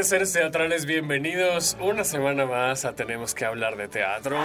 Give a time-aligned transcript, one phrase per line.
[0.00, 4.38] Tardes, seres teatrales, bienvenidos una semana más a Tenemos que hablar de teatro.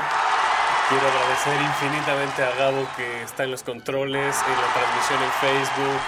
[0.89, 6.01] Quiero agradecer infinitamente a Gabo que está en los controles, en la transmisión en Facebook,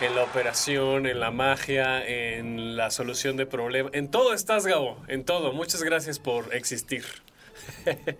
[0.00, 3.92] en, en la operación, en la magia, en la solución de problemas.
[3.94, 5.52] En todo estás, Gabo, en todo.
[5.52, 7.04] Muchas gracias por existir.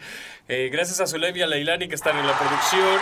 [0.53, 2.99] Eh, gracias a Zulem Leilani que están en la producción.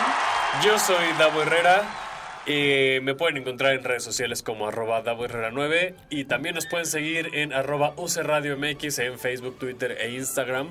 [0.62, 2.07] Yo soy Davo Herrera.
[2.50, 6.86] Eh, me pueden encontrar en redes sociales como arroba Herrera 9 y también nos pueden
[6.86, 10.70] seguir en arroba Radio MX en Facebook, Twitter e Instagram.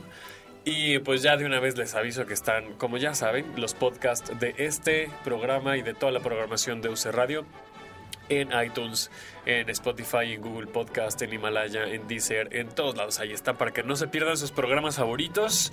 [0.66, 4.38] Y pues ya de una vez les aviso que están, como ya saben, los podcasts
[4.40, 7.46] de este programa y de toda la programación de UC Radio
[8.30, 9.10] en iTunes,
[9.46, 13.20] en Spotify, en Google Podcast, en Himalaya, en Deezer, en todos lados.
[13.20, 15.72] Ahí están para que no se pierdan sus programas favoritos.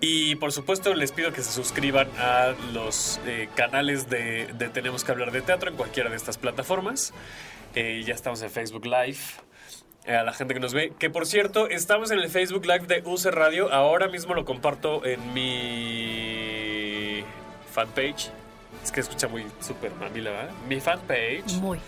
[0.00, 5.04] Y por supuesto les pido que se suscriban a los eh, canales de, de Tenemos
[5.04, 7.14] que hablar de teatro en cualquiera de estas plataformas.
[7.74, 9.18] Eh, ya estamos en Facebook Live.
[10.06, 10.92] Eh, A la gente que nos ve.
[10.98, 13.72] Que por cierto, estamos en el Facebook Live de UC Radio.
[13.72, 17.24] Ahora mismo lo comparto en mi
[17.72, 18.30] fanpage.
[18.86, 20.50] Es que escucha muy súper mamila, ¿verdad?
[20.68, 21.54] Mi fanpage.
[21.54, 21.80] Muy.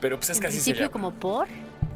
[0.00, 1.48] Pero pues es en así se principio, como por.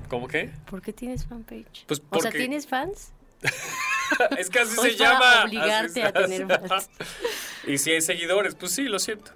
[0.08, 0.50] ¿Cómo qué?
[0.68, 1.84] ¿Por qué tienes fanpage?
[1.86, 3.12] Pues O sea, porque- ¿tienes fans?
[4.36, 5.44] es que así O se para llama.
[5.44, 6.90] obligarte Así- a tener fans.
[7.68, 9.30] y si hay seguidores, pues sí, lo siento.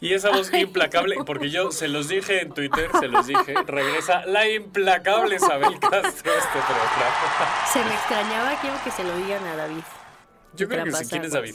[0.00, 4.24] Y esa voz implacable, porque yo se los dije en Twitter, se los dije, regresa
[4.24, 7.66] la implacable Isabel Castro este programa.
[7.70, 9.82] Se me extrañaba, quiero que se lo digan a David.
[10.54, 11.04] Yo creo que sí.
[11.10, 11.54] ¿Quién es David?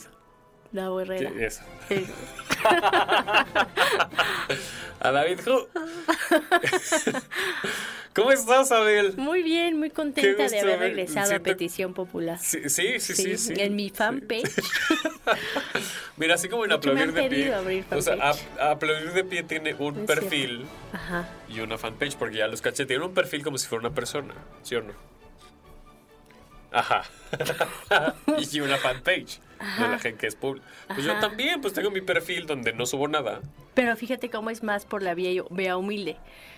[0.71, 1.29] Davo Herrera.
[1.31, 1.61] Sí, eso.
[1.89, 2.05] Sí.
[4.99, 5.67] A David Who.
[8.13, 9.13] ¿Cómo estás, Abel?
[9.17, 12.39] Muy bien, muy contenta gusto de haber regresado siento- a petición popular.
[12.39, 13.37] Sí, sí, sí, sí.
[13.37, 13.53] sí.
[13.57, 14.49] En mi fanpage.
[16.17, 17.53] Mira, así como en aplaudir de pie.
[17.53, 18.45] abrir O sea, fanpage.
[18.59, 21.27] a- aplaudir de pie tiene un Es perfil Ajá.
[21.49, 22.85] y una fanpage, porque ya los caché.
[22.85, 24.33] Tiene un perfil como si fuera una persona,
[24.63, 24.93] ¿sí o no?
[26.75, 27.03] Ajá.
[28.51, 29.39] y una fanpage.
[29.79, 30.67] No la gente que es pública.
[30.87, 31.21] Pues yo Ajá.
[31.21, 33.39] también, pues tengo mi perfil donde no subo nada.
[33.73, 36.17] Pero fíjate cómo es más por la vía, vía humilde.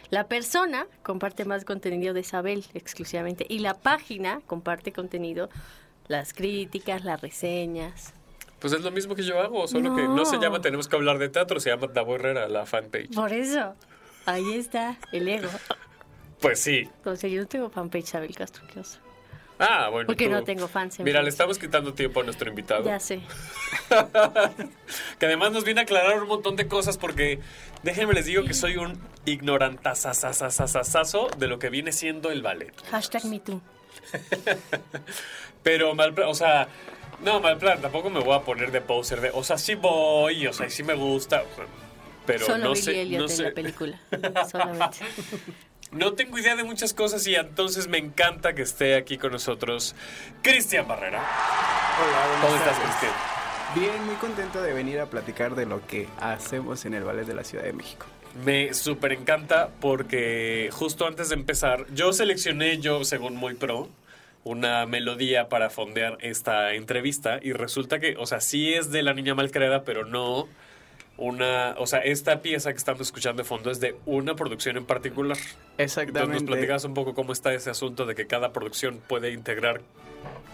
[0.10, 5.50] La persona comparte más contenido de Isabel exclusivamente y la página comparte contenido,
[6.08, 8.14] las críticas, las reseñas.
[8.60, 10.42] Pues es lo mismo que yo hago, solo que no se No.
[10.42, 13.14] llama Tenemos que hablar de teatro, se llama Davo Herrera, la fanpage.
[13.14, 13.76] Por eso,
[14.26, 15.50] ahí está el ego.
[16.40, 16.82] Pues sí.
[16.98, 19.00] Entonces yo no tengo fanpage Isabel Castro, qué oso.
[19.60, 20.08] Ah, bueno.
[20.08, 22.86] Porque tú- no tengo fans en Mira, le estamos quitando tiempo a nuestro invitado.
[22.86, 23.22] Ya sé.
[25.20, 27.40] que además nos viene a aclarar un montón de cosas porque
[27.84, 32.74] déjenme les digo que soy un ignorantazazazazazazo de lo que viene siendo el ballet.
[32.92, 33.62] Hashtag me too.
[35.64, 36.68] Pero mal plan, o sea,
[37.24, 40.46] no, mal plan, tampoco me voy a poner de poser de, o sea, sí voy,
[40.48, 41.44] o sea, sí me gusta,
[42.26, 43.44] pero Solo no Billy sé, Elliot no en sé.
[43.44, 44.00] la película.
[44.52, 44.98] Solamente.
[45.92, 49.96] No tengo idea de muchas cosas y entonces me encanta que esté aquí con nosotros
[50.42, 51.20] Cristian Barrera.
[51.20, 52.78] Hola, ¿Cómo estás.
[52.78, 53.12] Cristian?
[53.76, 57.36] Bien, muy contento de venir a platicar de lo que hacemos en el Ballet de
[57.36, 58.06] la Ciudad de México.
[58.44, 63.90] Me súper encanta porque justo antes de empezar, yo seleccioné, yo según muy pro,
[64.44, 69.14] una melodía para fondear esta entrevista y resulta que, o sea, sí es de la
[69.14, 70.48] niña malcriada, pero no
[71.18, 74.86] una, o sea, esta pieza que estamos escuchando de fondo es de una producción en
[74.86, 75.38] particular.
[75.78, 76.20] Exactamente.
[76.20, 79.82] Entonces nos platicabas un poco cómo está ese asunto de que cada producción puede integrar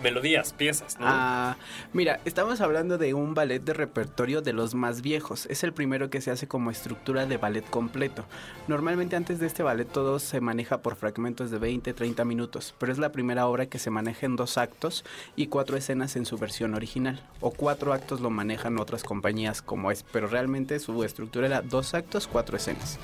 [0.02, 1.06] melodías, piezas, ¿no?
[1.08, 1.56] Ah,
[1.94, 5.46] mira, estamos hablando de un ballet de repertorio de los más viejos.
[5.48, 8.26] Es el primero que se hace como estructura de ballet completo.
[8.68, 12.92] Normalmente antes de este ballet todo se maneja por fragmentos de 20, 30 minutos, pero
[12.92, 15.06] es la primera obra que se maneja en dos actos
[15.36, 17.22] y cuatro escenas en su versión original.
[17.40, 21.94] O cuatro actos lo manejan otras compañías como es, pero realmente su estructura era dos
[21.94, 23.00] actos, cuatro escenas.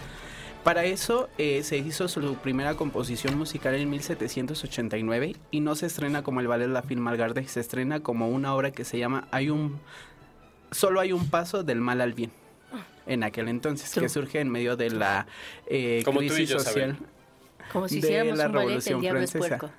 [0.64, 6.22] Para eso eh, se hizo su primera composición musical en 1789 y no se estrena
[6.22, 9.50] como el ballet La Film Malgarde, se estrena como una obra que se llama Hay
[9.50, 9.80] un
[10.72, 12.32] solo hay un paso del mal al bien
[13.08, 15.26] en aquel entonces que surge en medio de la
[15.66, 16.98] eh, Como tú y crisis yo, social
[17.72, 19.58] Como si de la un ballet, el Revolución es Francesa.
[19.58, 19.72] puerco.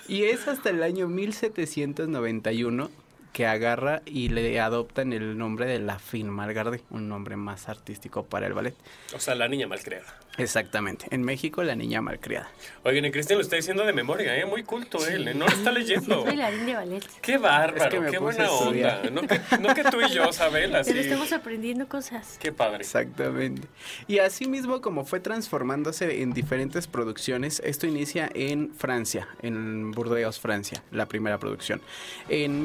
[0.08, 2.90] y es hasta el año 1791
[3.32, 8.24] que agarra y le adoptan el nombre de La Film Malgarde, un nombre más artístico
[8.24, 8.74] para el ballet.
[9.14, 10.20] O sea, la niña malcriada.
[10.38, 11.06] Exactamente.
[11.10, 12.50] En México, la niña malcriada.
[12.84, 14.46] Oigan, y Cristian lo está diciendo de memoria, ¿eh?
[14.46, 15.34] Muy culto él, ¿eh?
[15.34, 16.14] No lo está leyendo.
[16.14, 17.04] Soy bailarín de ballet.
[17.20, 19.10] Qué bárbaro, Es que me qué puse buena onda.
[19.10, 20.92] No que, no que tú y yo, Sabel, así.
[20.92, 22.38] Pero estamos aprendiendo cosas.
[22.40, 22.78] Qué padre.
[22.78, 23.68] Exactamente.
[24.06, 30.40] Y así mismo como fue transformándose en diferentes producciones, esto inicia en Francia, en Burdeos,
[30.40, 31.82] Francia, la primera producción.
[32.28, 32.64] En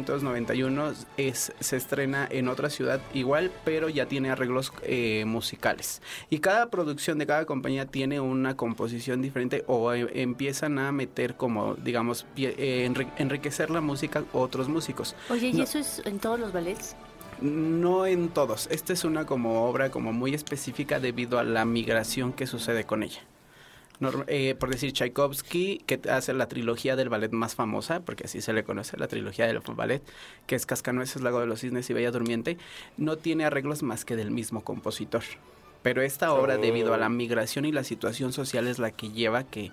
[0.00, 6.02] 1791 es, se estrena en otra ciudad igual, pero ya tiene arreglos eh, musicales.
[6.30, 11.36] Y cada producción de cada compañía tiene una composición diferente o eh, empiezan a meter
[11.36, 15.14] como, digamos, pie- eh, enri- enriquecer la música otros músicos.
[15.30, 15.64] Oye, ¿y No.
[15.64, 16.96] eso es en todos los ballets?
[17.40, 18.66] No en todos.
[18.70, 23.02] Esta es una como obra como muy específica debido a la migración que sucede con
[23.02, 23.20] ella.
[24.28, 28.52] Eh, por decir Tchaikovsky, que hace la trilogía del ballet más famosa, porque así se
[28.54, 30.02] le conoce, la trilogía del ballet,
[30.46, 32.56] que es Cascanueces, Lago de los Cisnes y Bella Durmiente,
[32.96, 35.22] no tiene arreglos más que del mismo compositor.
[35.82, 36.58] Pero esta obra, Oh.
[36.58, 39.70] debido a la migración y la situación social, es la que lleva que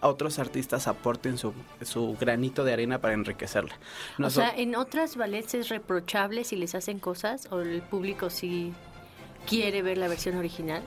[0.00, 3.74] otros artistas aporten su, su granito de arena para enriquecerla.
[4.22, 8.72] O sea, en otras ballets es reprochable si les hacen cosas o el público sí
[9.46, 10.82] quiere ver la versión original.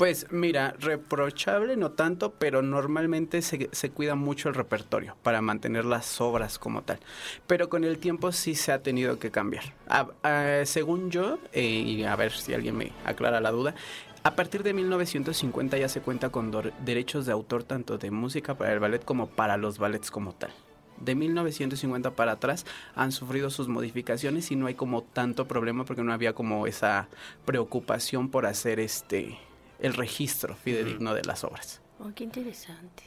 [0.00, 5.84] Pues mira, reprochable no tanto, pero normalmente se, se cuida mucho el repertorio para mantener
[5.84, 7.00] las obras como tal.
[7.46, 9.74] Pero con el tiempo sí se ha tenido que cambiar.
[9.90, 13.74] A- a- según yo, eh, y a ver si alguien me aclara la duda,
[14.22, 16.50] a partir de 1950 ya se cuenta con
[16.82, 20.50] derechos de autor tanto de música para el ballet como para los ballets como tal.
[20.96, 22.64] De 1950 para atrás
[22.94, 27.08] han sufrido sus modificaciones y no hay como tanto problema porque no había como esa
[27.44, 29.36] preocupación por hacer este
[29.80, 31.80] el registro fidedigno de las obras.
[31.98, 33.02] Oh, qué interesante.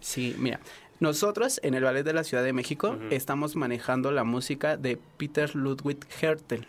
[0.00, 0.60] Sí, mira,
[1.00, 5.54] nosotros en el Ballet de la Ciudad de México estamos manejando la música de Peter
[5.54, 6.66] Ludwig Hertel.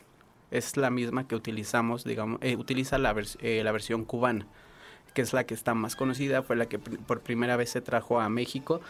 [0.52, 4.48] Es la misma que utilizamos, digamos, eh, utiliza la, vers- eh, la versión cubana,
[5.14, 7.82] que es la que está más conocida, fue la que pr- por primera vez se
[7.82, 8.82] trajo a México.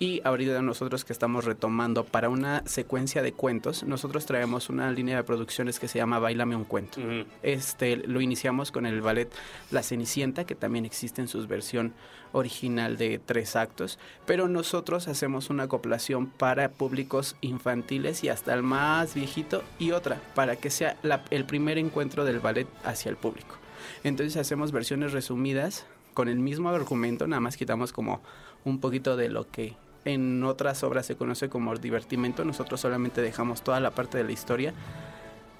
[0.00, 5.16] Y ahorita nosotros que estamos retomando para una secuencia de cuentos, nosotros traemos una línea
[5.16, 7.00] de producciones que se llama Bailame un cuento.
[7.42, 9.28] Este lo iniciamos con el ballet
[9.72, 11.94] La Cenicienta, que también existe en su versión
[12.30, 18.62] original de tres actos, pero nosotros hacemos una acoplación para públicos infantiles y hasta el
[18.62, 23.16] más viejito y otra para que sea la- el primer encuentro del ballet hacia el
[23.16, 23.56] público.
[24.04, 28.22] Entonces hacemos versiones resumidas con el mismo argumento, nada más quitamos como
[28.64, 29.74] un poquito de lo que
[30.08, 34.32] en otras obras se conoce como divertimento, nosotros solamente dejamos toda la parte de la
[34.32, 34.74] historia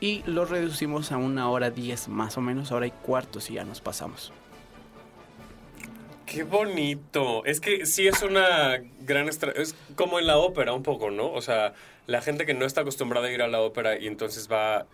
[0.00, 3.64] y lo reducimos a una hora diez más o menos, hora y cuarto si ya
[3.64, 4.32] nos pasamos.
[6.24, 7.44] Qué bonito.
[7.46, 11.32] Es que sí es una gran es como en la ópera un poco, ¿no?
[11.32, 11.72] O sea,
[12.06, 14.86] la gente que no está acostumbrada a ir a la ópera y entonces va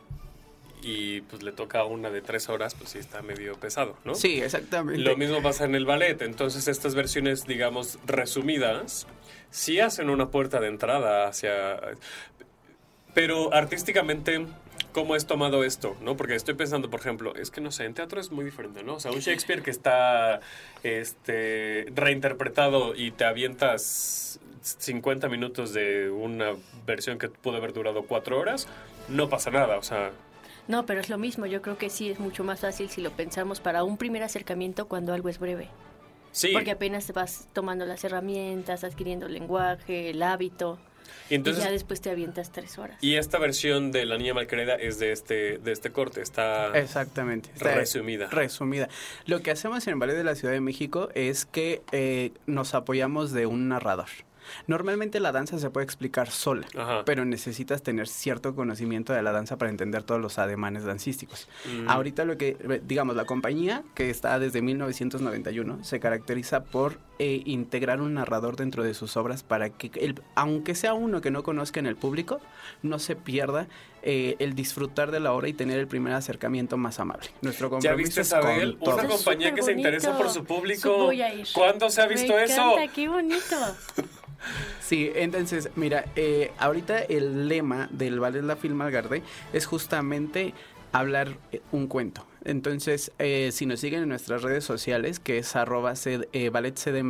[0.84, 4.14] y pues le toca una de tres horas, pues sí está medio pesado, ¿no?
[4.14, 5.00] Sí, exactamente.
[5.00, 6.20] Lo mismo pasa en el ballet.
[6.20, 9.06] Entonces estas versiones, digamos, resumidas,
[9.50, 11.80] sí hacen una puerta de entrada hacia...
[13.14, 14.44] Pero artísticamente,
[14.92, 15.96] ¿cómo es tomado esto?
[16.02, 16.18] ¿no?
[16.18, 18.96] Porque estoy pensando, por ejemplo, es que no sé, en teatro es muy diferente, ¿no?
[18.96, 20.40] O sea, un Shakespeare que está
[20.82, 26.52] este, reinterpretado y te avientas 50 minutos de una
[26.86, 28.68] versión que pudo haber durado cuatro horas,
[29.08, 30.12] no pasa nada, o sea...
[30.68, 31.46] No, pero es lo mismo.
[31.46, 34.88] Yo creo que sí es mucho más fácil si lo pensamos para un primer acercamiento
[34.88, 35.68] cuando algo es breve.
[36.32, 40.78] Sí, Porque apenas te vas tomando las herramientas, adquiriendo el lenguaje, el hábito.
[41.30, 42.98] Y entonces, y ya después te avientas tres horas.
[43.00, 47.50] y esta versión de La Niña Malquerida es de este, de este corte, está Exactamente.
[47.54, 48.28] Está resumida.
[48.30, 48.88] Resumida.
[49.26, 52.74] Lo que hacemos en el Ballet de la Ciudad de México es que eh, nos
[52.74, 54.08] apoyamos de un narrador.
[54.66, 57.04] Normalmente la danza se puede explicar sola, Ajá.
[57.04, 61.48] pero necesitas tener cierto conocimiento de la danza para entender todos los ademanes dancísticos.
[61.86, 67.42] Ahorita lo que, eh, digamos, la compañía que está desde 1991 se caracteriza por eh,
[67.44, 71.42] integrar un narrador dentro de sus obras para que, el, aunque sea uno que no
[71.42, 72.40] conozca en el público,
[72.82, 73.68] no se pierda
[74.02, 77.28] eh, el disfrutar de la obra y tener el primer acercamiento más amable.
[77.40, 78.78] Nuestro ¿Ya compromiso viste, es con Isabel?
[78.80, 79.88] Una compañía que se superbonito.
[79.88, 80.96] interesa por su público.
[80.96, 81.46] Voy a ir.
[81.52, 82.72] ¿Cuándo se ha visto Me eso?
[82.74, 83.56] encanta, qué bonito.
[84.80, 89.22] Sí, entonces, mira, eh, ahorita el lema del Ballet La Filmalgarde
[89.52, 90.54] es justamente
[90.94, 92.26] hablar eh, un cuento.
[92.44, 97.02] Entonces, eh, si nos siguen en nuestras redes sociales, que es arroba eh, Ballet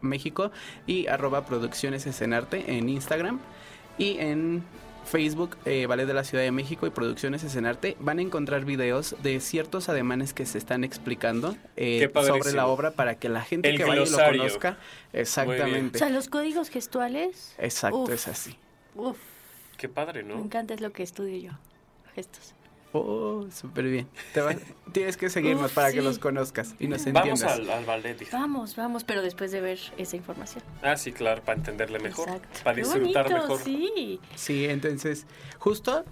[0.00, 0.50] México
[0.86, 3.40] y arroba Producciones Escenarte en Instagram
[3.96, 4.64] y en
[5.12, 9.14] Facebook, eh, Ballet de la Ciudad de México y Producciones Escenarte, van a encontrar videos
[9.22, 13.68] de ciertos ademanes que se están explicando eh, sobre la obra para que la gente
[13.68, 14.78] El que vaya lo conozca.
[15.12, 15.96] Exactamente.
[15.96, 17.54] O sea, los códigos gestuales.
[17.58, 18.10] Exacto, Uf.
[18.10, 18.56] es así.
[18.94, 19.18] Uf,
[19.76, 20.40] Qué padre, me ¿no?
[20.40, 21.52] encanta, es lo que estudio yo.
[22.14, 22.54] Gestos.
[22.94, 24.06] Oh, súper bien.
[24.34, 24.54] Te va-
[24.92, 27.58] tienes que seguirnos Uf, para que los conozcas y nos Vamos entiendas.
[27.58, 28.38] al, al ballet, hija.
[28.38, 30.62] Vamos, vamos, pero después de ver esa información.
[30.82, 32.28] Ah, sí, claro, para entenderle mejor.
[32.28, 32.58] Exacto.
[32.62, 33.60] Para Qué disfrutar bonito, mejor.
[33.64, 34.20] Sí.
[34.34, 35.26] Sí, entonces,
[35.58, 36.04] justo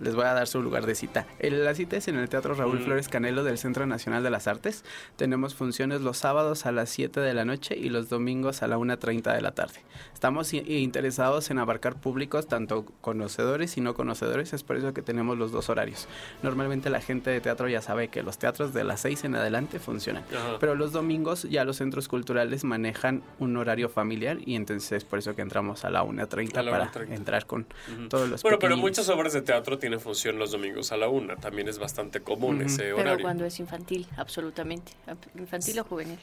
[0.00, 1.26] les voy a dar su lugar de cita.
[1.38, 2.84] El- la cita es en el Teatro Raúl Mm.
[2.84, 4.84] Flores Canelo del Centro Nacional de las Artes.
[5.16, 8.78] Tenemos funciones los sábados a las 7 de la noche y los domingos a la
[8.78, 9.80] 1.30 de la tarde.
[10.12, 15.38] Estamos interesados en abarcar públicos, tanto conocedores y no conocedores, es por eso que tenemos
[15.38, 16.08] los dos horarios.
[16.42, 19.78] Normalmente la gente de teatro ya sabe que los teatros de las 6 en adelante
[19.78, 20.24] funcionan.
[20.30, 20.58] Ajá.
[20.60, 25.18] Pero los domingos ya los centros culturales manejan un horario familiar y entonces es por
[25.18, 27.14] eso que entramos a la 1.30 A la para 1:30.
[27.14, 27.66] entrar con
[28.08, 31.36] todos los Bueno, pero muchas obras de teatro tienen función los domingos a la una.
[31.36, 33.22] También es bastante común ese Pero horario.
[33.22, 34.92] cuando es infantil, absolutamente.
[35.36, 36.18] Infantil o juvenil.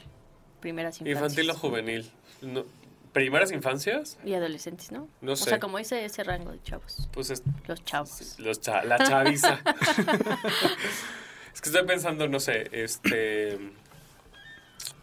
[0.60, 1.16] Primeras infancias.
[1.22, 2.10] Infantil o juvenil.
[2.42, 2.64] No,
[3.12, 4.18] ¿Primeras infancias?
[4.24, 5.08] Y adolescentes, ¿no?
[5.20, 5.44] No O sé.
[5.50, 7.08] sea, como ese, ese rango de chavos.
[7.12, 8.38] Pues es, Los chavos.
[8.40, 9.60] los cha- la chaviza.
[11.54, 13.58] es que estoy pensando, no sé, este...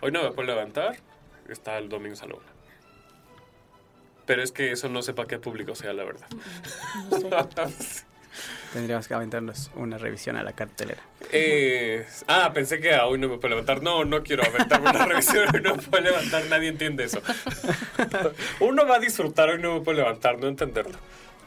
[0.01, 0.97] Hoy no me puedo levantar.
[1.47, 2.45] Está el domingo a la una.
[4.25, 6.27] Pero es que eso no sé para qué público sea, la verdad.
[7.09, 8.05] No sé.
[8.73, 11.01] Tendríamos que aventarnos una revisión a la cartelera.
[11.31, 13.83] Eh, ah, pensé que hoy no me puedo levantar.
[13.83, 15.47] No, no quiero aventarme una revisión.
[15.53, 16.45] Hoy no me puedo levantar.
[16.49, 17.21] Nadie entiende eso.
[18.61, 19.49] Uno va a disfrutar.
[19.49, 20.39] Hoy no me puedo levantar.
[20.39, 20.97] No entenderlo.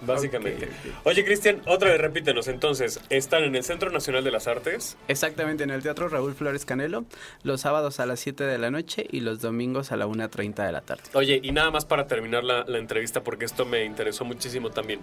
[0.00, 0.68] Básicamente.
[1.04, 2.48] Oye, Cristian, otra vez repítenos.
[2.48, 4.96] Entonces, están en el Centro Nacional de las Artes.
[5.08, 7.04] Exactamente, en el Teatro Raúl Flores Canelo,
[7.42, 10.72] los sábados a las 7 de la noche y los domingos a la 1.30 de
[10.72, 11.04] la tarde.
[11.14, 15.00] Oye, y nada más para terminar la, la entrevista, porque esto me interesó muchísimo también.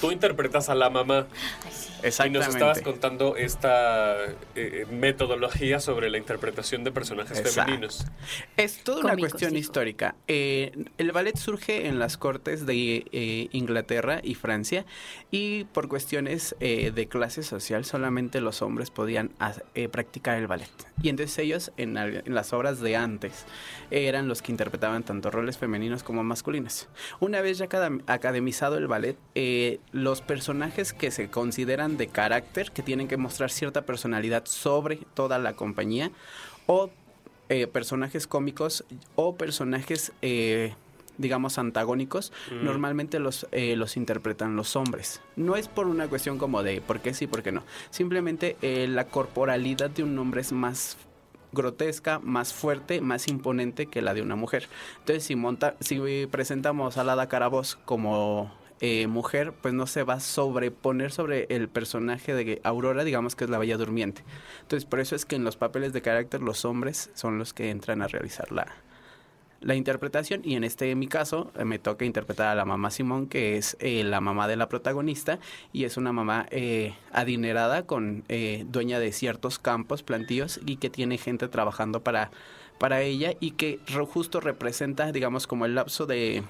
[0.00, 1.26] Tú interpretas a la mamá
[1.64, 1.72] Ay,
[2.12, 2.22] sí.
[2.26, 2.82] y nos estabas Exactamente.
[2.84, 4.16] contando esta
[4.54, 7.62] eh, metodología sobre la interpretación de personajes Exacto.
[7.66, 8.06] femeninos.
[8.56, 10.14] Es toda una cuestión histórica.
[10.28, 14.86] Eh, el ballet surge en las cortes de eh, Inglaterra y Francia
[15.30, 19.32] y por cuestiones eh, de clase social solamente los hombres podían
[19.74, 20.70] eh, practicar el ballet.
[21.02, 21.94] Y entonces ellos en,
[22.24, 23.44] las obras de antes
[23.90, 26.88] eran los que interpretaban tanto roles femeninos como masculinos.
[27.20, 32.70] Una vez ya academ- academizado el ballet, eh, los personajes que se consideran de carácter,
[32.70, 36.10] que tienen que mostrar cierta personalidad sobre toda la compañía,
[36.66, 36.90] o
[37.48, 38.84] eh, personajes cómicos
[39.16, 40.74] o personajes, eh,
[41.18, 42.64] digamos, antagónicos, Mm.
[42.64, 45.20] normalmente los, eh, los interpretan los hombres.
[45.34, 47.64] No es por una cuestión como de por qué sí, por qué no.
[47.90, 48.56] Simplemente
[48.88, 50.96] la corporalidad de un hombre es más
[51.52, 54.68] grotesca, más fuerte, más imponente que la de una mujer.
[55.00, 60.14] Entonces, si, monta, si presentamos a Lada Carabos como eh, mujer, pues no se va
[60.14, 64.22] a sobreponer sobre el personaje de Aurora, digamos que es la Bella Durmiente.
[64.62, 67.70] Entonces, por eso es que en los papeles de carácter los hombres son los que
[67.70, 68.66] entran a realizar la,
[69.60, 72.90] la interpretación y en este en mi caso eh, me toca interpretar a la mamá
[72.90, 75.38] Simón que es eh, la mamá de la protagonista
[75.72, 80.90] y es una mamá eh, adinerada con eh, dueña de ciertos campos plantíos y que
[80.90, 82.30] tiene gente trabajando para
[82.78, 86.42] para ella y que justo representa digamos como el lapso de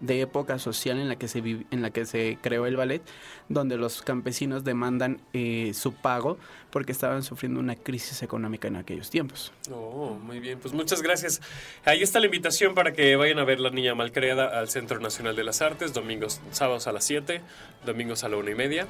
[0.00, 3.02] de época social en la que se vivi- en la que se creó el ballet,
[3.48, 6.36] donde los campesinos demandan eh, su pago
[6.70, 9.52] porque estaban sufriendo una crisis económica en aquellos tiempos.
[9.70, 11.40] Oh, muy bien, pues muchas gracias.
[11.84, 15.34] Ahí está la invitación para que vayan a ver La Niña Malcreada al Centro Nacional
[15.36, 17.40] de las Artes, domingos, sábados a las 7,
[17.86, 18.86] domingos a la una y media.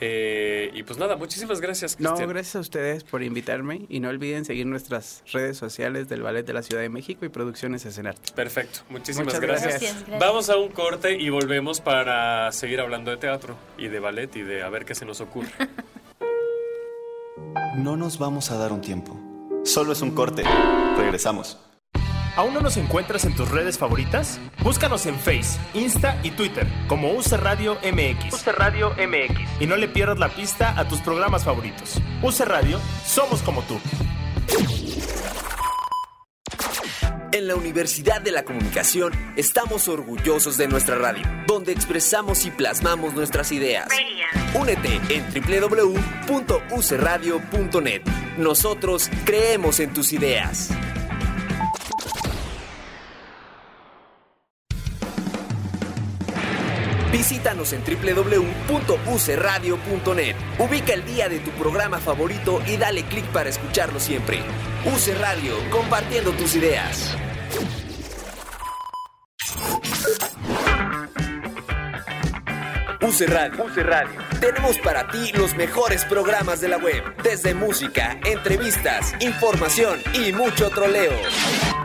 [0.00, 4.44] Eh, y pues nada, muchísimas gracias, No, gracias a ustedes por invitarme y no olviden
[4.44, 8.32] seguir nuestras redes sociales del Ballet de la Ciudad de México y Producciones Escenarte.
[8.32, 9.68] Perfecto, muchísimas Muchas gracias.
[9.68, 9.92] gracias.
[9.92, 10.20] Gracias, gracias.
[10.20, 14.42] Vamos a un corte y volvemos para seguir hablando de teatro y de ballet y
[14.42, 15.50] de a ver qué se nos ocurre.
[17.76, 19.18] No nos vamos a dar un tiempo.
[19.64, 20.44] Solo es un corte.
[20.96, 21.58] Regresamos.
[22.36, 24.40] ¿Aún no nos encuentras en tus redes favoritas?
[24.62, 28.34] Búscanos en Face, Insta y Twitter como UC Radio MX.
[28.34, 29.38] UC Radio MX.
[29.60, 32.00] Y no le pierdas la pista a tus programas favoritos.
[32.22, 33.78] UC Radio, somos como tú.
[37.30, 43.14] En la Universidad de la Comunicación estamos orgullosos de nuestra radio, donde expresamos y plasmamos
[43.14, 43.86] nuestras ideas.
[44.54, 48.02] Únete en www.ucradio.net.
[48.38, 50.70] Nosotros creemos en tus ideas.
[57.14, 60.36] Visítanos en www.ucradio.net.
[60.58, 64.40] Ubica el día de tu programa favorito y dale clic para escucharlo siempre.
[64.84, 67.16] UC Radio, compartiendo tus ideas.
[73.00, 73.64] UC Radio.
[73.64, 74.18] UC Radio.
[74.40, 80.68] Tenemos para ti los mejores programas de la web, desde música, entrevistas, información y mucho
[80.70, 81.12] troleo.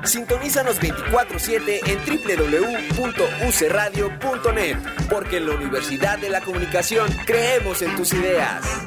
[0.03, 4.77] Sintonízanos 24/7 en www.ucradio.net,
[5.09, 8.85] porque en la Universidad de la Comunicación creemos en tus ideas.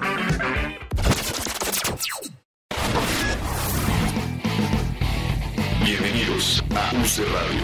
[5.85, 7.62] Bienvenidos a UC Radio.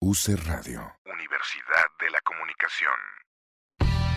[0.00, 0.96] UC Radio.
[1.04, 3.21] Universidad de la Comunicación.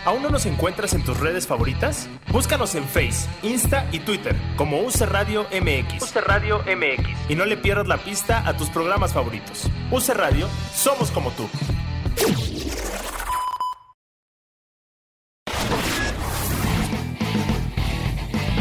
[0.05, 2.07] ¿Aún no nos encuentras en tus redes favoritas?
[2.31, 6.03] Búscanos en Face, Insta y Twitter como UC Radio MX.
[6.03, 7.09] UC Radio MX.
[7.27, 9.67] Y no le pierdas la pista a tus programas favoritos.
[9.89, 11.49] UC Radio, somos como tú.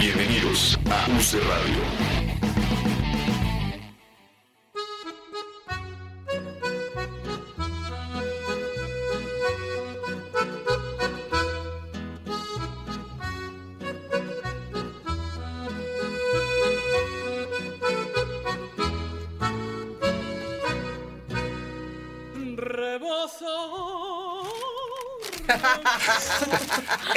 [0.01, 2.14] Bienvenidos a UC Radio.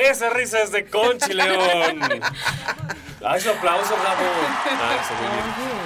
[0.10, 2.00] Esa risa es de Conchi León.
[3.26, 4.22] Ay, su aplauso, Gabo.
[4.66, 5.78] Ay, eso, muy bien.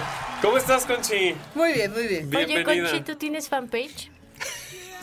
[0.41, 1.35] ¿Cómo estás, Conchi?
[1.55, 2.35] Muy bien, muy bien.
[2.35, 2.89] Oye, Bienvenida.
[2.89, 4.11] Conchi, ¿tú tienes fanpage?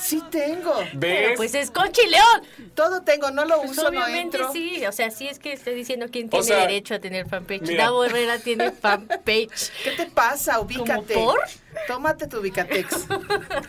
[0.00, 0.72] Sí tengo.
[1.00, 1.36] Pero ¿Ves?
[1.36, 2.70] pues es Conchi León.
[2.74, 4.52] Todo tengo, no lo Pues uso, no obviamente entro.
[4.52, 7.28] sí, o sea, sí es que estoy diciendo quién O tiene sea, derecho a tener
[7.28, 7.62] fanpage.
[7.62, 7.84] mira.
[7.84, 9.70] Davo Herrera tiene fanpage.
[9.84, 10.60] ¿Qué te pasa?
[10.60, 11.14] Ubícate.
[11.14, 11.40] por?
[11.88, 13.06] Tómate tu Ubicatex.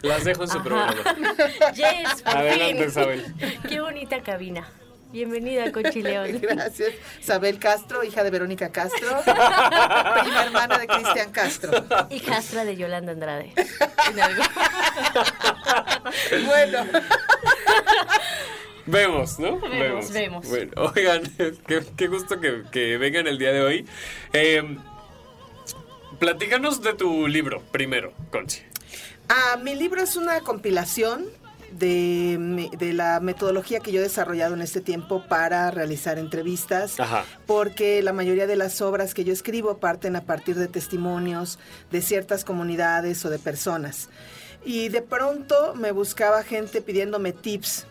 [0.04, 0.94] Las dejo en su programa.
[1.74, 2.88] Yes, por Adelante, fin.
[2.90, 3.36] Isabel.
[3.68, 4.70] Qué bonita cabina.
[5.12, 6.40] Bienvenida, Conchi León.
[6.42, 6.94] Gracias.
[7.20, 11.72] Isabel Castro, hija de Verónica Castro, prima hermana de Cristian Castro.
[12.10, 13.52] Y Castra de Yolanda Andrade.
[14.10, 14.44] En algo.
[16.46, 16.86] Bueno,
[18.86, 19.60] Vemos, ¿no?
[19.60, 20.48] Vemos, vemos.
[20.48, 21.22] Bueno, oigan,
[21.68, 23.86] qué, qué gusto que, que vengan el día de hoy.
[24.34, 24.78] Eh,
[26.18, 28.62] platícanos de tu libro primero, Conchi.
[29.28, 31.28] ah, mi libro es una compilación
[31.74, 37.00] de, de la metodología que yo he desarrollado en este tiempo para realizar entrevistas.
[37.00, 37.26] Ajá.
[37.46, 41.60] porque la mayoría de las obras que yo escribo parten a partir de testimonios
[41.92, 44.10] de ciertas comunidades o de personas.
[44.66, 47.86] Y de pronto me buscaba gente pidiéndome tips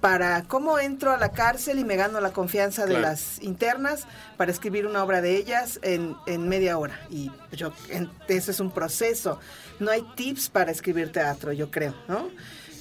[0.00, 4.50] para cómo entro a la cárcel y me gano la confianza de las internas para
[4.52, 7.00] escribir una obra de ellas en, en media hora.
[7.10, 9.38] Y yo, en- eso es un proceso.
[9.80, 12.28] No hay tips para escribir teatro, yo creo, ¿no?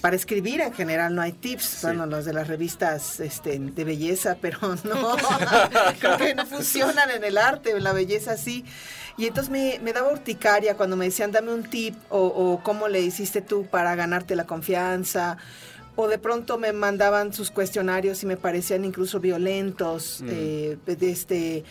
[0.03, 4.35] Para escribir en general no hay tips, bueno, los de las revistas este, de belleza,
[4.41, 5.15] pero no,
[5.99, 8.65] creo que no funcionan en el arte, en la belleza sí.
[9.17, 12.89] Y entonces me, me daba urticaria cuando me decían, dame un tip, o, o cómo
[12.89, 15.37] le hiciste tú para ganarte la confianza,
[15.95, 20.27] o de pronto me mandaban sus cuestionarios y me parecían incluso violentos, Mm.
[20.31, 21.63] eh, este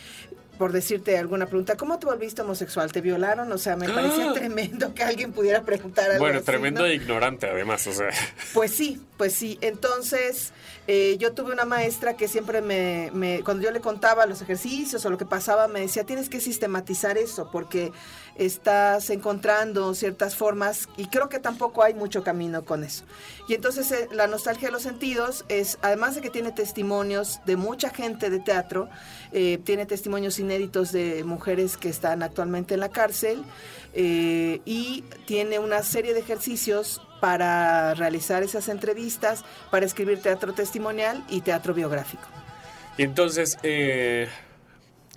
[0.63, 2.93] por decirte alguna pregunta, ¿cómo te volviste homosexual?
[2.93, 3.51] ¿Te violaron?
[3.51, 4.33] O sea, me parecía Ah.
[4.33, 6.87] tremendo que alguien pudiera preguntar algo Bueno, así, tremendo ¿no?
[6.87, 8.11] e ignorante, además, o sea.
[8.55, 9.59] Pues sí, pues sí.
[9.61, 10.53] Entonces,
[10.87, 15.05] eh, yo tuve una maestra que siempre me, me- cuando yo le contaba los ejercicios
[15.05, 17.91] o lo que pasaba, me decía, tienes que sistematizar eso porque
[18.37, 23.05] estás encontrando ciertas formas y creo que tampoco hay mucho camino con eso.
[23.49, 27.57] Y entonces eh, la nostalgia de los sentidos es, además de que tiene testimonios de
[27.57, 28.89] mucha gente de teatro,
[29.33, 33.43] eh, tiene testimonios inéditos de mujeres que están actualmente en la cárcel
[33.95, 41.25] eh, y tiene una serie de ejercicios para realizar esas entrevistas, para escribir teatro testimonial
[41.29, 42.25] y teatro biográfico.
[42.99, 43.57] Y entonces,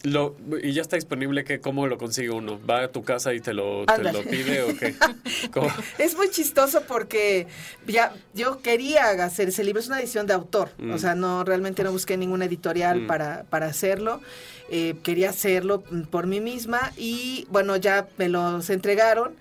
[0.05, 2.59] lo, ¿y ya está disponible que cómo lo consigue uno?
[2.67, 4.23] ¿Va a tu casa y te lo, te Ándale.
[4.23, 4.95] lo pide o qué?
[5.51, 5.67] ¿Cómo?
[5.97, 7.47] Es muy chistoso porque
[7.87, 10.93] ya yo quería hacer ese libro, es una edición de autor, Mm.
[10.93, 13.07] o sea, no realmente no busqué ninguna editorial Mm.
[13.07, 14.21] para, para hacerlo,
[14.69, 19.35] Eh, quería hacerlo mm, por mí misma y bueno, ya me los entregaron.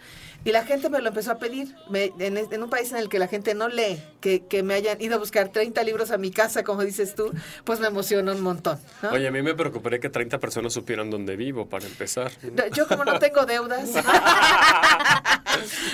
[0.45, 1.75] Y la gente me lo empezó a pedir.
[1.89, 5.01] Me- en, un país en el que la gente no lee, que, que me hayan
[5.01, 7.33] ido a buscar 30 libros a mi casa, como dices tú,
[7.65, 8.79] pues me emociona un montón.
[9.03, 9.11] ¿no?
[9.11, 12.31] Oye, a mí me preocuparía que 30 personas supieran dónde vivo para empezar.
[12.43, 13.91] No, Yo como no tengo deudas,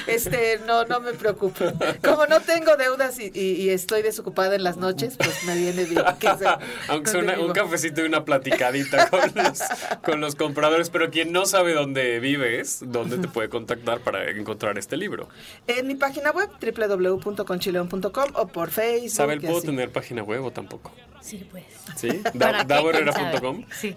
[0.06, 1.64] este, no, no me preocupo.
[2.02, 5.84] Como no tengo deudas y, y- y estoy desocupada en las noches, pues me viene
[5.84, 6.02] bien.
[6.18, 9.60] que sea Aunque sea una- un cafecito y una platicadita con los,
[10.04, 14.78] con los compradores, pero quien no sabe dónde vives, ¿dónde te puede contactar para encontrar
[14.78, 15.28] este libro?
[15.66, 19.10] En mi página web, www.conchileon.com o por Facebook.
[19.10, 19.66] ¿Sabel, puedo así.
[19.66, 20.92] tener página web o tampoco?
[21.20, 21.64] Sí, pues.
[21.96, 22.08] ¿Sí?
[22.24, 22.54] ¿Para Da- qué?
[22.54, 23.64] ¿Quién DavoHerrera.com.
[23.68, 23.74] sabe?
[23.80, 23.96] Sí,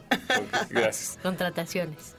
[0.69, 1.19] Gracias.
[1.21, 2.15] contrataciones.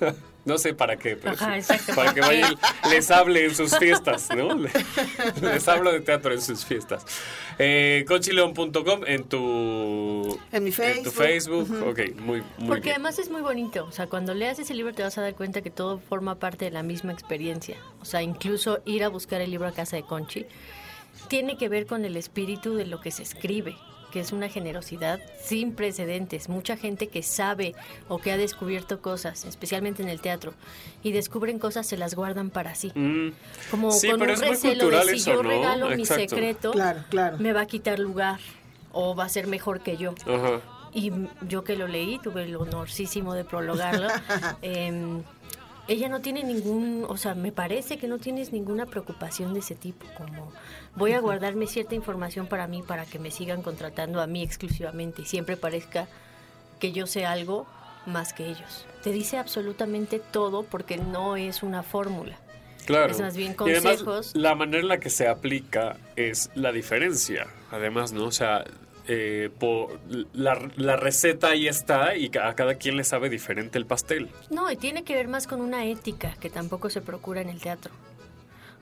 [0.44, 1.72] No sé para qué, pero Ajá, sí.
[1.72, 1.94] exacto.
[1.94, 2.56] para que vayan,
[2.90, 4.54] les hable en sus fiestas, ¿no?
[4.56, 4.70] Le-
[5.40, 7.04] Les hablo de teatro en sus fiestas.
[7.60, 10.74] Eh, conchileon.com en tu En mi En
[11.04, 11.12] tu Facebook.
[11.14, 12.94] Facebook, ok, muy, muy Porque bien.
[12.96, 13.84] además es muy bonito.
[13.84, 16.64] O sea, cuando leas ese libro te vas a dar cuenta que todo forma parte
[16.64, 17.76] de la misma experiencia.
[18.00, 20.46] O sea, incluso ir a buscar el libro a casa de Conchi
[21.28, 23.76] tiene que ver con el espíritu de lo que se escribe,
[24.12, 26.48] que es una generosidad sin precedentes.
[26.48, 27.74] Mucha gente que sabe
[28.08, 30.54] o que ha descubierto cosas, especialmente en el teatro,
[31.02, 32.92] y descubren cosas, se las guardan para sí.
[32.94, 33.32] Mm.
[33.70, 35.48] Como Sí, con pero un recelo de si eso, yo ¿no?
[35.48, 37.38] regalo mi secreto, Claro, claro.
[37.38, 38.38] me va a quitar lugar
[38.92, 40.14] o va a ser mejor que yo.
[40.26, 40.60] Ajá.
[40.94, 41.10] Y
[41.48, 44.08] yo que lo leí, tuve el honorísimo de prologarlo.
[44.62, 45.22] em,
[45.88, 49.74] ella no tiene ningún, o sea, me parece que no tienes ninguna preocupación de ese
[49.74, 50.52] tipo, como
[50.94, 55.22] voy a guardarme cierta información para mí, para que me sigan contratando a mí exclusivamente
[55.22, 56.06] y siempre parezca
[56.78, 57.66] que yo sé algo
[58.06, 58.86] más que ellos.
[59.02, 62.38] Te dice absolutamente todo porque no es una fórmula.
[62.86, 63.12] Claro.
[63.12, 64.32] Es más bien Y además, consejos.
[64.34, 67.46] la manera en la que se aplica es la diferencia.
[67.70, 68.24] Además, ¿no?
[68.24, 68.64] O sea,
[69.08, 69.98] eh, por,
[70.32, 74.28] la, la receta ahí está y a cada quien le sabe diferente el pastel.
[74.50, 77.60] No, y tiene que ver más con una ética que tampoco se procura en el
[77.60, 77.92] teatro.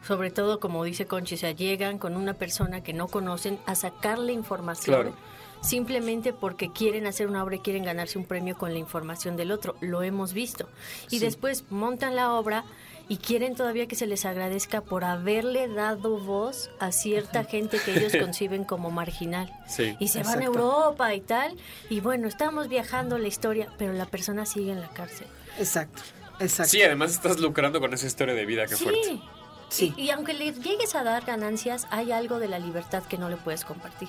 [0.06, 3.74] Sobre todo, como dice Conchi, o sea, llegan con una persona que no conocen a
[3.74, 5.16] sacarle información Claro.
[5.62, 9.52] simplemente porque quieren hacer una obra y quieren ganarse un premio con la información del
[9.52, 9.74] otro.
[9.82, 10.68] Lo hemos visto.
[11.10, 11.24] Y Sí.
[11.24, 12.64] después montan la obra
[13.10, 17.98] y quieren todavía que se les agradezca por haberle dado voz a cierta gente que
[17.98, 19.52] ellos conciben como marginal.
[19.66, 19.96] Sí.
[19.98, 20.44] Y se van a.
[20.44, 21.56] Europa y tal.
[21.88, 25.26] Y bueno, estamos viajando la historia, pero la persona sigue en la cárcel.
[25.58, 26.02] Exacto,
[26.38, 26.70] exacto.
[26.70, 29.02] Sí, además estás lucrando con esa historia de vida, qué fuerte.
[29.02, 29.22] Sí.
[29.70, 29.94] Sí.
[29.96, 33.28] Y, y aunque le llegues a dar ganancias, hay algo de la libertad que no
[33.28, 34.08] le puedes compartir.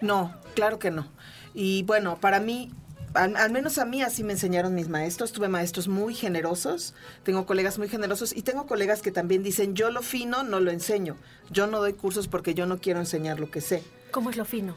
[0.00, 1.06] No, claro que no.
[1.54, 2.72] Y bueno, para mí,
[3.14, 5.32] al, al menos a mí así me enseñaron mis maestros.
[5.32, 9.90] Tuve maestros muy generosos, tengo colegas muy generosos y tengo colegas que también dicen, yo
[9.90, 11.16] lo fino no lo enseño.
[11.50, 13.82] Yo no doy cursos porque yo no quiero enseñar lo que sé.
[14.10, 14.76] ¿Cómo es lo fino?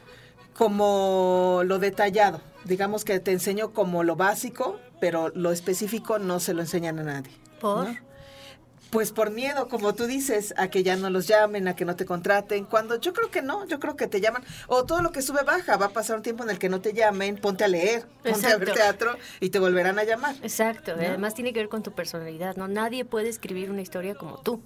[0.54, 2.40] Como lo detallado.
[2.64, 7.02] Digamos que te enseño como lo básico, pero lo específico no se lo enseñan a
[7.02, 7.32] nadie.
[7.60, 7.88] ¿Por?
[7.88, 7.96] ¿no?
[8.94, 11.96] Pues por miedo, como tú dices, a que ya no los llamen, a que no
[11.96, 12.64] te contraten.
[12.64, 14.44] Cuando yo creo que no, yo creo que te llaman.
[14.68, 16.80] O todo lo que sube baja, va a pasar un tiempo en el que no
[16.80, 20.36] te llamen, ponte a leer, ponte a ver teatro y te volverán a llamar.
[20.44, 20.94] Exacto.
[20.94, 21.02] ¿No?
[21.02, 22.68] Además tiene que ver con tu personalidad, ¿no?
[22.68, 24.62] Nadie puede escribir una historia como tú.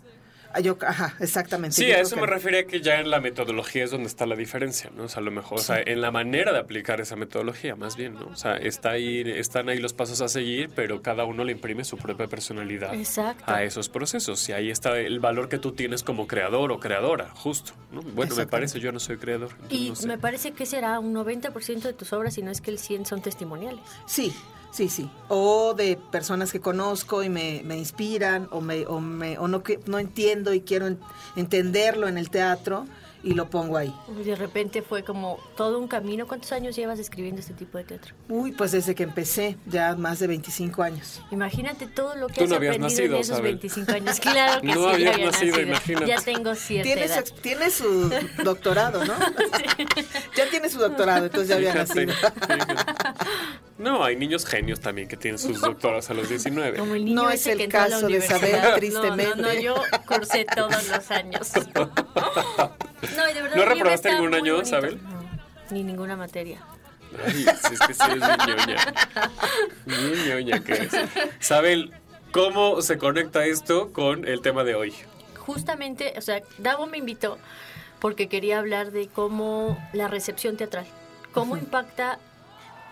[0.52, 1.76] Ah, Yo, ajá, exactamente.
[1.76, 4.26] Sí, yo a eso que me refería que ya en la metodología es donde está
[4.26, 5.04] la diferencia, ¿no?
[5.04, 7.96] O sea, a lo mejor, o sea, en la manera de aplicar esa metodología, más
[7.96, 8.26] bien, ¿no?
[8.28, 11.84] O sea, está ahí, están ahí los pasos a seguir, pero cada uno le imprime
[11.84, 13.44] su propia personalidad Exacto.
[13.46, 14.48] a esos procesos.
[14.48, 18.00] Y ahí está el valor que tú tienes como creador o creadora, justo, ¿no?
[18.02, 19.50] Bueno, me parece, yo no soy creador.
[19.68, 20.08] Y no sé.
[20.08, 23.06] me parece que será un 90% de tus obras, si no es que el 100
[23.06, 23.80] son testimoniales.
[24.06, 24.32] Sí,
[24.70, 25.10] sí, sí.
[25.28, 29.62] O de personas que conozco y me, me inspiran, o, me, o, me, o no,
[29.62, 30.98] que, no entiendo y quiero en-
[31.36, 32.86] entenderlo en el teatro
[33.24, 33.92] y lo pongo ahí.
[34.18, 36.28] Y de repente fue como todo un camino.
[36.28, 38.14] ¿Cuántos años llevas escribiendo este tipo de teatro?
[38.28, 41.20] Uy, pues desde que empecé, ya más de 25 años.
[41.32, 43.52] Imagínate todo lo que Tú has no habías aprendido nacido, en esos Isabel.
[43.58, 44.20] 25 años.
[44.28, 46.06] Claro que No sí, ya habías había nacido, imagínate.
[46.06, 47.18] Ya tengo cierta Tiene su, edad.
[47.18, 48.10] ex- tiene su
[48.44, 49.14] doctorado, ¿no?
[50.36, 52.30] ya tiene su doctorado, entonces ya había Fíjate, nacido.
[52.46, 53.07] fíjate.
[53.78, 56.78] No, hay niños genios también que tienen sus doctorados a los 19.
[56.78, 59.36] Como el niño No ese es el que entró a la caso de No, tristemente.
[59.36, 61.52] No, no, yo cursé todos los años.
[63.16, 64.60] No, y de verdad, ¿No reprobaste algún año.
[64.60, 65.00] Isabel?
[65.00, 65.22] No,
[65.70, 66.60] ni ninguna materia.
[67.24, 68.56] Ay, es que sí es bien
[69.86, 70.34] ñoña.
[70.40, 71.90] Ñoña que es.
[72.32, 74.94] ¿cómo se conecta esto con el tema de hoy?
[75.36, 77.38] Justamente, o sea, Davo me invitó
[78.00, 80.86] porque quería hablar de cómo la recepción teatral,
[81.32, 82.18] cómo impacta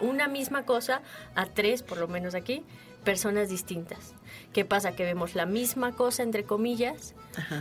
[0.00, 1.02] una misma cosa
[1.35, 2.64] a tres, por lo menos aquí,
[3.04, 4.14] personas distintas.
[4.52, 4.92] ¿Qué pasa?
[4.96, 7.14] Que vemos la misma cosa, entre comillas,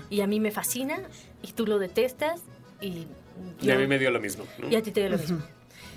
[0.09, 0.99] y a mí me fascina,
[1.41, 2.41] y tú lo detestas,
[2.81, 3.07] y...
[3.61, 4.45] Y a yo- mí me dio lo mismo.
[4.59, 4.69] ¿no?
[4.69, 5.39] y a ti te dio lo mismo.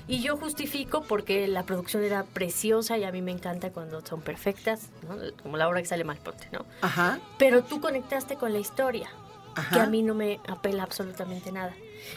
[0.09, 4.23] Y yo justifico porque la producción era preciosa y a mí me encanta cuando son
[4.23, 5.17] perfectas, ¿no?
[5.43, 6.65] como la obra que sale mal, ponte, ¿no?
[6.81, 7.21] Ajá.
[7.39, 9.09] Pero tú conectaste con la historia,
[9.55, 9.75] Ajá.
[9.75, 11.75] que a mí no me apela absolutamente nada.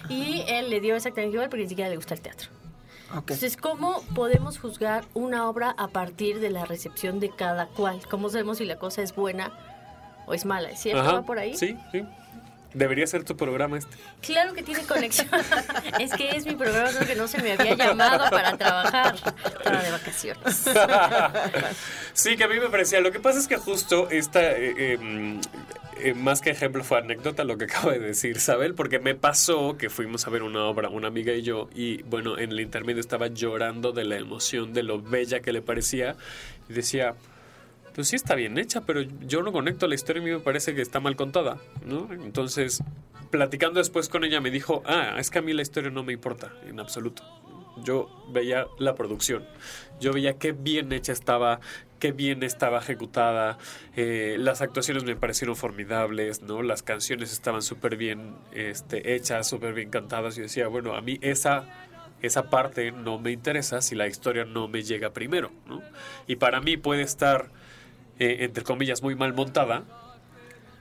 [0.10, 2.49] Y él le dio exactamente igual porque ni siquiera le gusta el teatro.
[3.13, 8.02] Entonces, ¿cómo podemos juzgar una obra a partir de la recepción de cada cual?
[8.10, 9.52] ¿Cómo sabemos si la cosa es buena
[10.26, 10.71] o es mala?
[10.71, 11.02] ¿Es cierto?
[11.02, 11.56] Ajá, ¿Va por ahí?
[11.56, 12.04] Sí, sí.
[12.73, 13.95] Debería ser tu programa este.
[14.21, 15.27] Claro que tiene conexión.
[15.99, 19.15] es que es mi programa solo que no se me había llamado para trabajar.
[19.63, 20.65] Para de vacaciones.
[22.13, 22.99] Sí, que a mí me parecía.
[22.99, 25.39] Lo que pasa es que justo esta, eh, eh, mm,
[25.97, 29.77] eh, más que ejemplo, fue anécdota lo que acaba de decir Sabel, porque me pasó
[29.77, 32.99] que fuimos a ver una obra, una amiga y yo, y bueno, en el intermedio
[32.99, 36.15] estaba llorando de la emoción, de lo bella que le parecía,
[36.69, 37.15] y decía.
[37.93, 40.73] Pues sí está bien hecha, pero yo no conecto la historia y a me parece
[40.73, 42.08] que está mal contada, ¿no?
[42.12, 42.84] Entonces,
[43.32, 46.13] platicando después con ella me dijo, ah, es que a mí la historia no me
[46.13, 47.23] importa en absoluto.
[47.84, 49.45] Yo veía la producción,
[49.99, 51.60] yo veía qué bien hecha estaba,
[51.99, 53.58] qué bien estaba ejecutada,
[53.95, 56.62] eh, las actuaciones me parecieron formidables, ¿no?
[56.63, 60.38] Las canciones estaban súper bien este, hechas, súper bien cantadas.
[60.38, 61.65] Y decía, bueno, a mí esa,
[62.21, 65.82] esa parte no me interesa si la historia no me llega primero, ¿no?
[66.27, 67.49] Y para mí puede estar,
[68.21, 69.84] eh, entre comillas, muy mal montada,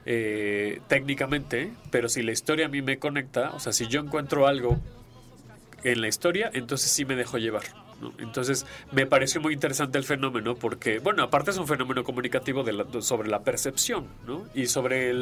[0.05, 4.46] eh, técnicamente, pero si la historia a mí me conecta, o sea, si yo encuentro
[4.46, 4.79] algo
[5.83, 7.62] en la historia, entonces sí me dejo llevar.
[8.18, 12.62] Entonces me pareció muy interesante el fenómeno porque, bueno, aparte es un fenómeno comunicativo
[13.00, 14.44] sobre la percepción ¿no?
[14.55, 15.14] y sobre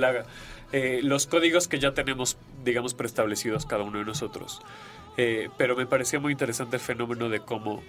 [0.73, 4.61] eh, los códigos que ya tenemos, digamos, preestablecidos cada uno de nosotros.
[5.57, 7.83] Pero me parecía muy interesante el fenómeno de cómo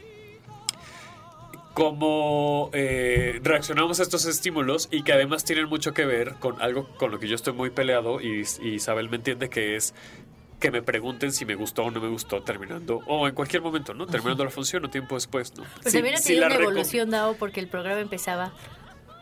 [1.73, 6.88] cómo eh, reaccionamos a estos estímulos y que además tienen mucho que ver con algo
[6.97, 9.93] con lo que yo estoy muy peleado y, y Isabel me entiende que es
[10.60, 13.93] que me pregunten si me gustó o no me gustó terminando o en cualquier momento,
[13.93, 14.05] ¿no?
[14.08, 15.63] Terminando la función o tiempo después, ¿no?
[15.82, 18.51] Pues Si- también ha tenido una evolución, Dao, porque el programa empezaba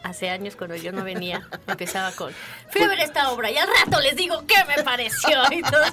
[0.04, 1.48] hace años cuando yo no venía.
[1.68, 2.34] empezaba con,
[2.70, 5.40] fui a ver esta obra y al rato les digo qué me pareció.
[5.52, 5.84] Y todo,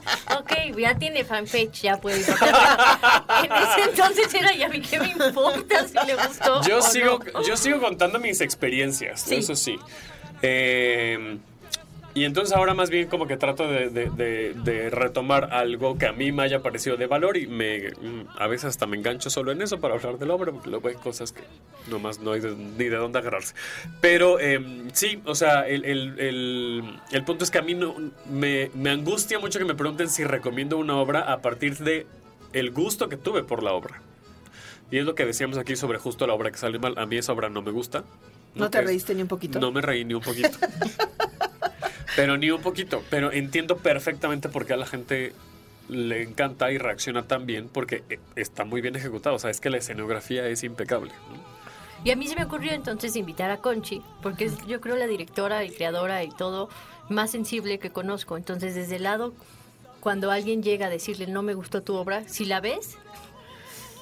[0.41, 2.25] ok, ya tiene fanpage, ya puedo ir.
[2.29, 6.83] En ese entonces era, ya a mí qué me importa si le gustó Yo o
[6.83, 7.43] sigo, no?
[7.47, 9.37] yo sigo contando mis experiencias, Sí.
[9.37, 9.79] eso sí.
[10.43, 11.39] Eh,
[12.15, 16.07] y entonces ahora más bien como que trato de, de- de- de retomar algo que
[16.07, 19.31] a mí me haya parecido de valor y me mm, a veces hasta me engancho
[19.31, 21.43] solo en eso para hablar de la obra porque luego hay cosas que
[21.91, 23.55] nomás no hay ni de dónde agarrarse.
[24.01, 24.61] Pero eh,
[24.93, 27.95] sí, o sea, el, el- el- el punto es que a mí no,
[28.31, 32.07] me, me angustia mucho que me pregunten si recomiendo una obra a partir de
[32.53, 34.01] el gusto que tuve por la obra.
[34.91, 36.95] Y es lo que decíamos aquí sobre justo la obra que sale mal.
[36.99, 38.05] A mí esa obra no me gusta.
[38.55, 39.59] ¿No te Es- reíste ni un poquito?
[39.59, 40.51] No me reí ni un poquito.
[42.17, 43.03] pero ni un poquito.
[43.11, 45.33] Pero entiendo perfectamente por qué a la gente
[45.89, 49.37] le encanta y reacciona tan bien porque eh, está muy bien ejecutado.
[49.37, 51.13] O sea, es que la escenografía es impecable.
[51.31, 51.55] ¿no?
[52.05, 55.07] Y a mí se me ocurrió entonces invitar a Conchi, porque es yo creo la
[55.07, 56.69] directora y creadora y todo
[57.09, 58.37] más sensible que conozco.
[58.37, 59.33] Entonces, desde el lado,
[60.01, 62.99] cuando alguien llega a decirle no me gustó tu obra, si la ves,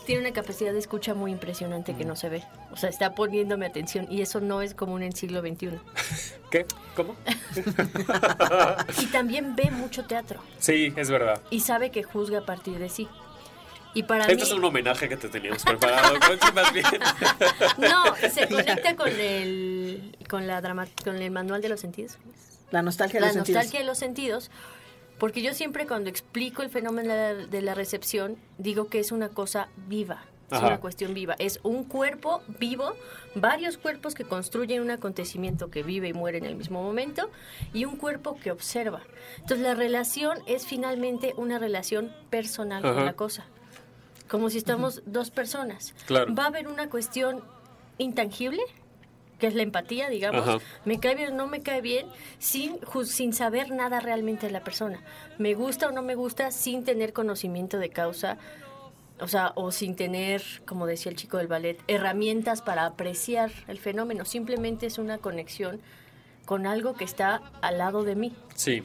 [0.04, 2.44] tiene una capacidad de escucha muy impresionante que no se ve.
[2.70, 5.70] O sea, está poniéndome atención y eso no es común en el siglo XXI.
[6.50, 6.66] ¿Qué?
[6.96, 7.16] ¿Cómo?
[9.00, 11.40] Y también ve mucho teatro Sí, es verdad.
[11.50, 13.08] y sabe que juzga a partir de sí.
[13.94, 14.42] Y para Este mí...
[14.42, 16.86] es un homenaje que te teníamos preparado, Conchi, más bien.
[17.78, 22.16] No, se conecta con el, con la drama, con el manual de los sentidos.
[22.70, 23.56] La nostalgia de la los sentidos.
[23.56, 24.50] nostalgia de los sentidos,
[25.22, 29.68] porque yo siempre cuando explico el fenómeno de la, recepción, digo que es una cosa
[29.86, 30.66] viva, es Ajá.
[30.66, 32.94] una cuestión viva, es un cuerpo vivo,
[33.36, 37.30] varios cuerpos que construyen un acontecimiento que vive y muere en el mismo momento,
[37.72, 39.02] y un cuerpo que observa.
[39.36, 43.46] Entonces la relación es finalmente una relación personal con la cosa,
[44.28, 45.94] como si estamos dos personas.
[46.06, 46.34] Claro.
[46.34, 47.44] Va a haber una cuestión
[47.98, 48.62] intangible,
[49.42, 50.58] que es la empatía, digamos, Ajá.
[50.84, 52.06] me cae bien o no me cae bien,
[52.38, 55.00] sin, sin saber nada realmente de la persona.
[55.36, 58.38] Me gusta o no me gusta sin tener conocimiento de causa,
[59.18, 63.78] o sea, o sin tener, como decía el chico del ballet, herramientas para apreciar el
[63.78, 64.24] fenómeno.
[64.24, 65.80] Simplemente es una conexión
[66.44, 68.32] con algo que está al lado de mí.
[68.54, 68.84] Sí.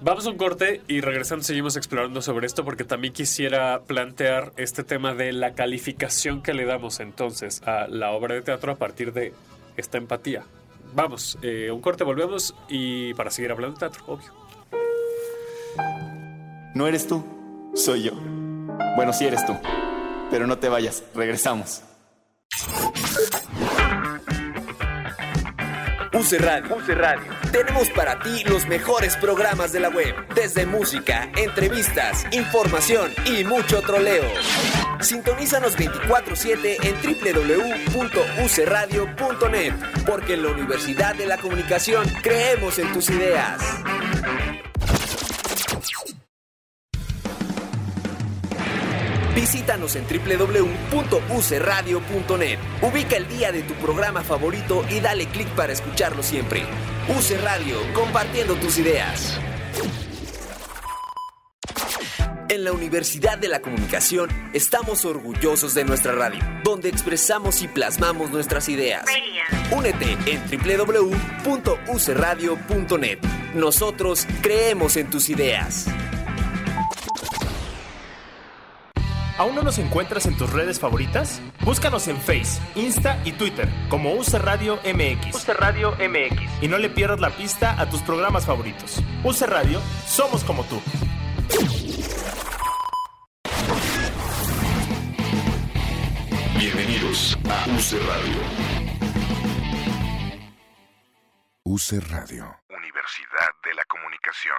[0.00, 4.82] Vamos a un corte y regresando seguimos explorando sobre esto porque también quisiera plantear este
[4.82, 9.12] tema de la calificación que le damos entonces a la obra de teatro a partir
[9.12, 9.34] de
[9.76, 10.44] esta empatía.
[10.94, 14.32] Vamos, eh, un corte, volvemos y para seguir hablando de teatro, obvio.
[16.74, 17.24] No eres tú,
[17.74, 18.12] soy yo.
[18.96, 19.56] Bueno, sí eres tú.
[20.30, 21.82] Pero no te vayas, regresamos.
[26.12, 26.76] UC Radio.
[26.76, 27.32] UC Radio.
[27.50, 33.80] Tenemos para ti los mejores programas de la web, desde música, entrevistas, información y mucho
[33.82, 34.24] troleo.
[35.04, 39.74] Sintonízanos 24/7 en www.ucradio.net,
[40.06, 43.60] porque en la Universidad de la Comunicación creemos en tus ideas.
[49.34, 52.58] Visítanos en www.ucradio.net.
[52.80, 56.62] Ubica el día de tu programa favorito y dale clic para escucharlo siempre.
[57.08, 59.38] UC Radio, compartiendo tus ideas.
[62.48, 68.30] En la Universidad de la Comunicación estamos orgullosos de nuestra radio, donde expresamos y plasmamos
[68.30, 69.04] nuestras ideas.
[69.70, 73.18] Únete en www.ucradio.net.
[73.54, 75.86] Nosotros creemos en tus ideas.
[79.36, 81.40] ¿Aún no nos encuentras en tus redes favoritas?
[81.64, 85.34] Búscanos en Face, Insta y Twitter como UC Radio MX.
[85.34, 86.62] UC Radio MX.
[86.62, 89.00] Y no le pierdas la pista a tus programas favoritos.
[89.24, 90.80] UC Radio, somos como tú.
[97.14, 98.40] Bienvenidos a UC Radio.
[101.62, 102.56] UC Radio.
[102.70, 104.58] Universidad de la Comunicación.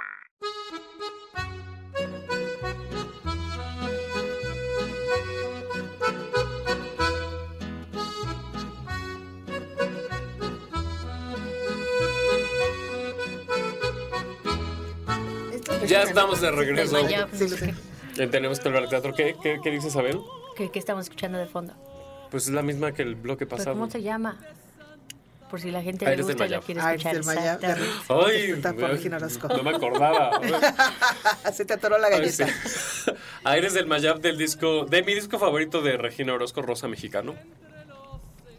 [15.88, 16.96] Ya estamos de regreso.
[16.96, 17.30] Del Mayab,
[18.16, 19.14] Ya tenemos que hablar de teatro.
[19.14, 20.22] ¿Qué, qué, qué dices, Abel?
[20.56, 21.74] que, que estamos escuchando de fondo.
[22.36, 23.78] Pues es la misma que el bloque ¿Pero pasado.
[23.80, 24.38] ¿Cómo se llama?
[25.50, 26.66] Por si la gente le Aires del gusta y la Mayab.
[26.66, 27.14] quiere Aires escuchar.
[27.14, 28.04] del Mayab, de exactamente.
[28.10, 28.92] Ay, por
[29.56, 30.42] no me acordaba.
[31.54, 32.48] Se te atoró la Ay, galleta.
[32.50, 33.12] sí.
[33.46, 37.36] Aires del Mayab del disco, de mi disco favorito de Regina Orozco, Rosa Mexicano.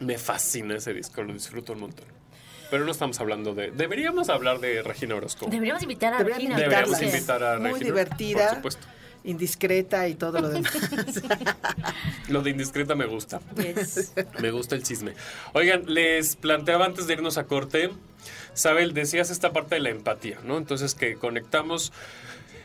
[0.01, 2.07] Me fascina ese disco, lo disfruto un montón.
[2.71, 3.73] Pero no estamos hablando de.
[3.73, 5.49] Deberíamos hablar de Regina Orozco.
[5.51, 6.57] Deberíamos invitar a Regina.
[6.57, 7.85] Deberíamos invitar a Muy Regina.
[7.91, 8.47] divertida.
[8.47, 8.87] Por supuesto.
[9.27, 10.73] Indiscreta y todo lo demás.
[12.29, 13.41] Lo de indiscreta me gusta.
[13.57, 14.13] Yes.
[14.41, 15.13] Me gusta el chisme.
[15.53, 17.91] Oigan, les planteaba antes de irnos a corte,
[18.55, 20.57] Sabel, decías esta parte de la empatía, ¿no?
[20.59, 21.93] Entonces que conectamos,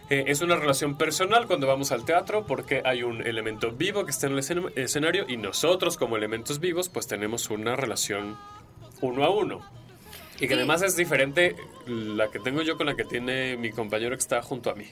[0.10, 4.12] eh, es una relación personal cuando vamos al teatro porque hay un elemento vivo que
[4.12, 8.38] está en el escen- escenario y nosotros como elementos vivos pues tenemos una relación
[9.02, 9.62] uno a uno.
[10.38, 10.54] Y que Sí.
[10.56, 14.41] además es diferente la que tengo yo con la que tiene mi compañero que está
[14.41, 14.88] junto a mí.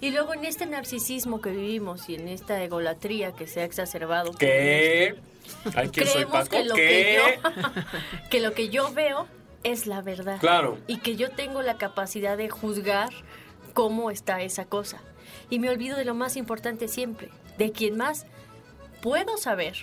[0.00, 4.32] Y luego en este narcisismo que vivimos y en esta egolatría que se ha exacerbado.
[4.32, 5.16] ¿Qué?
[5.74, 6.50] Ay, ¿quién soy Paco?
[6.50, 6.82] que lo ¿Qué?
[6.82, 7.80] que yo
[8.30, 9.26] que lo que yo veo
[9.64, 10.38] es la verdad.
[10.38, 10.78] Claro.
[10.86, 13.10] Y que yo tengo la capacidad de juzgar
[13.74, 15.00] cómo está esa cosa.
[15.50, 18.26] Y me olvido de lo más importante siempre, de quien más
[19.02, 19.74] puedo saber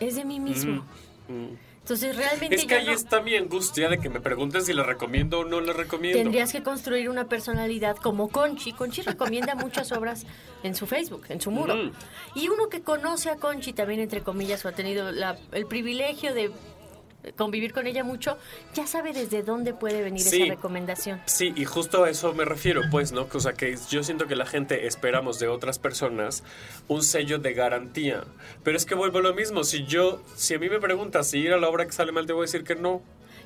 [0.00, 0.84] es de mí mismo.
[1.28, 1.54] Mm.
[1.82, 4.84] Entonces realmente Es que ahí no- está mi angustia de que me pregunten si le
[4.84, 6.16] recomiendo o no le recomiendo.
[6.16, 8.72] Tendrías que construir una personalidad como Conchi.
[8.72, 10.24] Conchi recomienda muchas obras
[10.62, 11.74] en su Facebook, en su muro.
[11.74, 11.92] Mm.
[12.36, 16.32] Y uno que conoce a Conchi también, entre comillas, o ha tenido la- el privilegio
[16.34, 16.52] de
[17.36, 18.36] convivir con ella mucho,
[18.74, 20.42] ya sabe desde dónde puede venir Sí.
[20.42, 21.20] esa recomendación.
[21.26, 23.28] Sí, y justo a eso me refiero, pues, ¿no?
[23.32, 26.42] O sea, que yo siento que la gente esperamos de otras personas
[26.88, 28.24] un sello de garantía.
[28.64, 29.64] Pero es que vuelvo a lo mismo.
[29.64, 32.26] Si yo, si a mí me preguntas si ir a la obra que sale mal,
[32.26, 33.02] te voy a decir que no.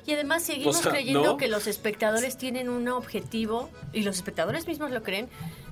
[0.07, 1.37] Y además seguimos O sea, creyendo ¿no?
[1.37, 5.27] que los espectadores tienen un objetivo, y los espectadores mismos lo creen,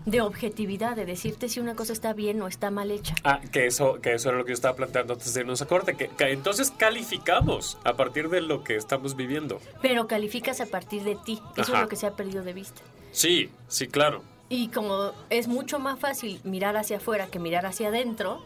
[0.06, 3.16] de objetividad, de decirte si una cosa está bien o está mal hecha.
[3.24, 5.68] Ah, que eso, que eso era lo que yo estaba planteando antes de irnos a
[5.68, 5.96] corte.
[5.96, 9.62] Que, que entonces calificamos a partir de lo que estamos viviendo.
[9.82, 11.42] Pero calificas a partir de ti.
[11.56, 11.78] Eso Ajá.
[11.78, 12.82] es lo que se ha perdido de vista.
[13.14, 14.22] Sí, sí, claro.
[14.50, 18.46] Y como es mucho más fácil mirar hacia afuera que mirar hacia adentro,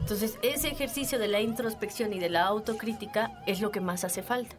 [0.00, 4.22] entonces ese ejercicio de la introspección y de la autocrítica es lo que más hace
[4.22, 4.54] falta.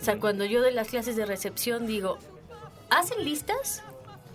[0.00, 2.18] O sea, cuando yo de las clases de recepción digo,
[2.90, 3.82] ¿hacen listas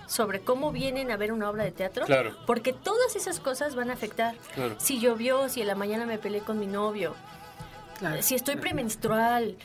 [0.08, 2.06] sobre cómo vienen a ver una obra de teatro?
[2.06, 2.36] Claro.
[2.46, 4.36] Porque todas esas cosas van a afectar.
[4.56, 4.76] Claro.
[4.80, 7.14] Si llovió, si en la mañana me peleé con mi novio,
[8.22, 9.56] si estoy premenstrual,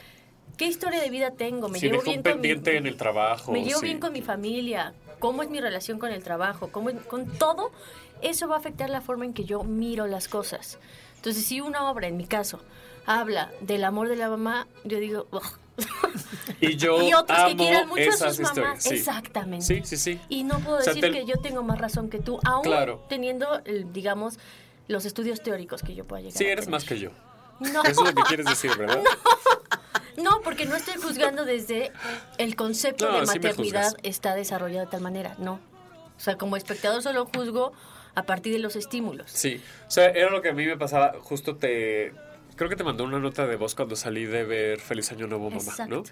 [0.56, 1.68] ¿qué historia de vida tengo?
[1.68, 3.50] ¿Me si llevo bien un con mi- pendiente en el trabajo.
[3.52, 3.86] me llevo sí.
[3.86, 7.72] bien con mi familia, cómo es mi relación con el trabajo, cómo es- con todo,
[8.20, 10.78] eso va a afectar la forma en que yo miro las cosas.
[11.16, 12.60] Entonces, si una obra, en mi caso,
[13.06, 15.58] habla del amor de la mamá, yo digo, "Ugh,
[16.60, 18.56] Y yo y otros amo que quieran mucho a esas sus mamás.
[18.56, 18.82] historias.
[18.82, 18.94] Sí.
[18.94, 19.64] Exactamente.
[19.66, 20.20] Sí, sí, sí.
[20.30, 22.62] Y no puedo O sea, decir te- que yo tengo más razón que tú, aún
[22.62, 23.04] Claro.
[23.08, 23.60] teniendo,
[23.92, 24.38] digamos,
[24.88, 27.10] los estudios teóricos que yo pueda llegar Sí, a eres más que yo.
[27.60, 27.82] No.
[27.84, 29.02] Eso es lo que quieres decir, ¿verdad?
[30.16, 31.92] No, porque no estoy juzgando desde
[32.38, 35.34] el concepto No, de maternidad está desarrollado de tal manera.
[35.38, 35.54] No.
[36.16, 37.72] O sea, como espectador solo juzgo
[38.14, 39.30] a partir de los estímulos.
[39.30, 42.14] Sí, o sea, era lo que a mí me pasaba, justo te...
[42.56, 45.50] Creo que te mandó una nota de voz cuando salí de ver Feliz Año Nuevo
[45.50, 46.02] Mamá, ¿no?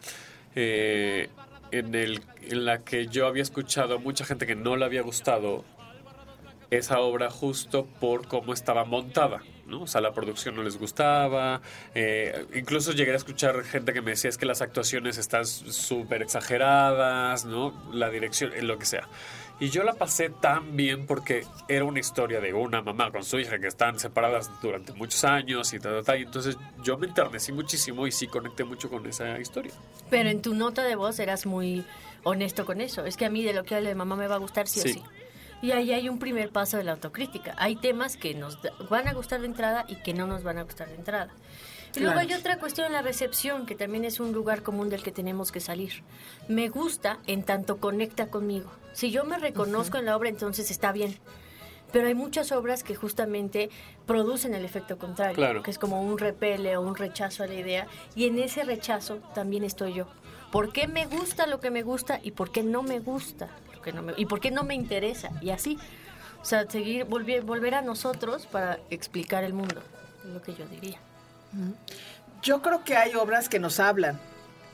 [0.55, 1.29] Eh,
[1.71, 5.03] en, el, en la que yo había escuchado a mucha gente que no le había
[5.03, 5.65] gustado
[6.71, 9.83] esa obra justo por cómo estaba montada, ¿no?
[9.83, 11.61] O sea, la producción no les gustaba,
[11.95, 16.23] eh, incluso llegué a escuchar gente que me decía es que las actuaciones están súper
[16.23, 17.73] exageradas, ¿no?
[17.93, 19.09] La dirección, eh, lo que sea.
[19.61, 23.39] Y yo la pasé tan bien porque era una historia de una mamá con su
[23.39, 26.19] hija que están separadas durante muchos años y tal, tal, tal.
[26.19, 29.73] Y entonces yo me enternecí muchísimo y sí conecté mucho con esa historia.
[30.11, 31.85] Pero en tu nota de voz eras muy
[32.25, 33.05] honesto con eso.
[33.07, 34.81] Es que a mí de lo que hable de mamá me va a gustar sí,
[34.81, 34.91] Sí.
[34.91, 35.03] o sí.
[35.63, 37.55] Y ahí hay un primer paso de la autocrítica.
[37.57, 38.59] Hay temas que nos
[38.91, 41.31] van a gustar de entrada y que no nos van a gustar de entrada.
[41.97, 42.29] Y luego Claro.
[42.29, 45.61] hay otra cuestión la recepción, que también es un lugar común del que tenemos que
[45.61, 46.03] salir.
[46.49, 48.71] Me gusta en tanto conecta conmigo.
[48.93, 51.19] Si yo me reconozco en la obra, entonces está bien.
[51.93, 53.71] Pero hay muchas obras que justamente
[54.07, 55.63] producen el efecto contrario, Claro.
[55.63, 57.87] que es como un repele o un rechazo a la idea.
[58.17, 60.07] Y en ese rechazo también estoy yo.
[60.51, 63.83] ¿Por qué me gusta lo que me gusta y por qué no me gusta lo
[63.83, 65.31] que no me y por qué no me interesa?
[65.41, 65.79] Y así.
[66.43, 69.81] O sea, seguir, volver, volver a nosotros para explicar el mundo,
[70.25, 70.99] es lo que yo diría.
[72.43, 74.19] Yo creo que hay obras que nos hablan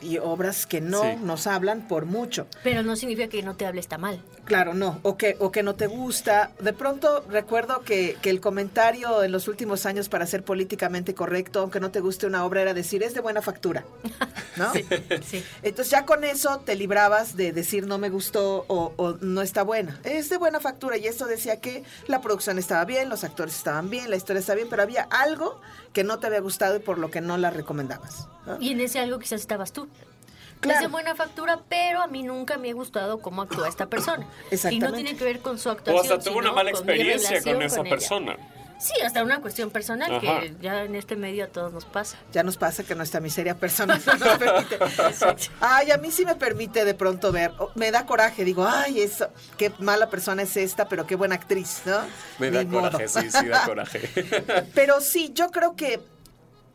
[0.00, 1.16] y obras que no Sí.
[1.22, 2.46] nos hablan por mucho.
[2.62, 4.22] Pero no significa que no te hable está mal.
[4.44, 6.50] Claro, no, o que, o que no te gusta.
[6.60, 11.60] De pronto recuerdo que, que el comentario en los últimos años para ser políticamente correcto,
[11.60, 13.84] aunque no te guste una obra, era decir, es de buena factura.
[14.56, 14.72] ¿No?
[15.62, 19.62] Entonces ya con eso te librabas de decir no me gustó o, o no está
[19.62, 20.00] buena.
[20.04, 23.90] Es de buena factura y esto decía que la producción estaba bien, los actores estaban
[23.90, 25.60] bien, la historia estaba bien, pero había algo
[25.92, 28.26] que no te había gustado y por lo que no la recomendabas.
[28.46, 28.56] ¿no?
[28.60, 29.88] Y en ese algo quizás estabas tú.
[30.60, 30.78] Claro.
[30.78, 34.26] Es de buena factura, pero a mí nunca me ha gustado cómo actúa esta persona.
[34.70, 36.18] Y no tiene que ver con su O actuación.
[36.18, 38.36] hasta tuvo una mala experiencia con esa persona.
[38.78, 40.40] Sí, hasta una cuestión personal Ajá.
[40.40, 42.16] que ya en este medio a todos nos pasa.
[42.32, 44.78] Ya nos pasa que nuestra miseria personal no nos permite.
[45.60, 49.28] Ay, a mí sí me permite de pronto ver, me da coraje, digo, ay, eso,
[49.58, 51.98] qué mala persona es esta, pero qué buena actriz, ¿no?
[52.38, 52.90] Me da Ni modo.
[52.90, 54.00] coraje, sí, sí da coraje.
[54.74, 56.00] Pero sí, yo creo que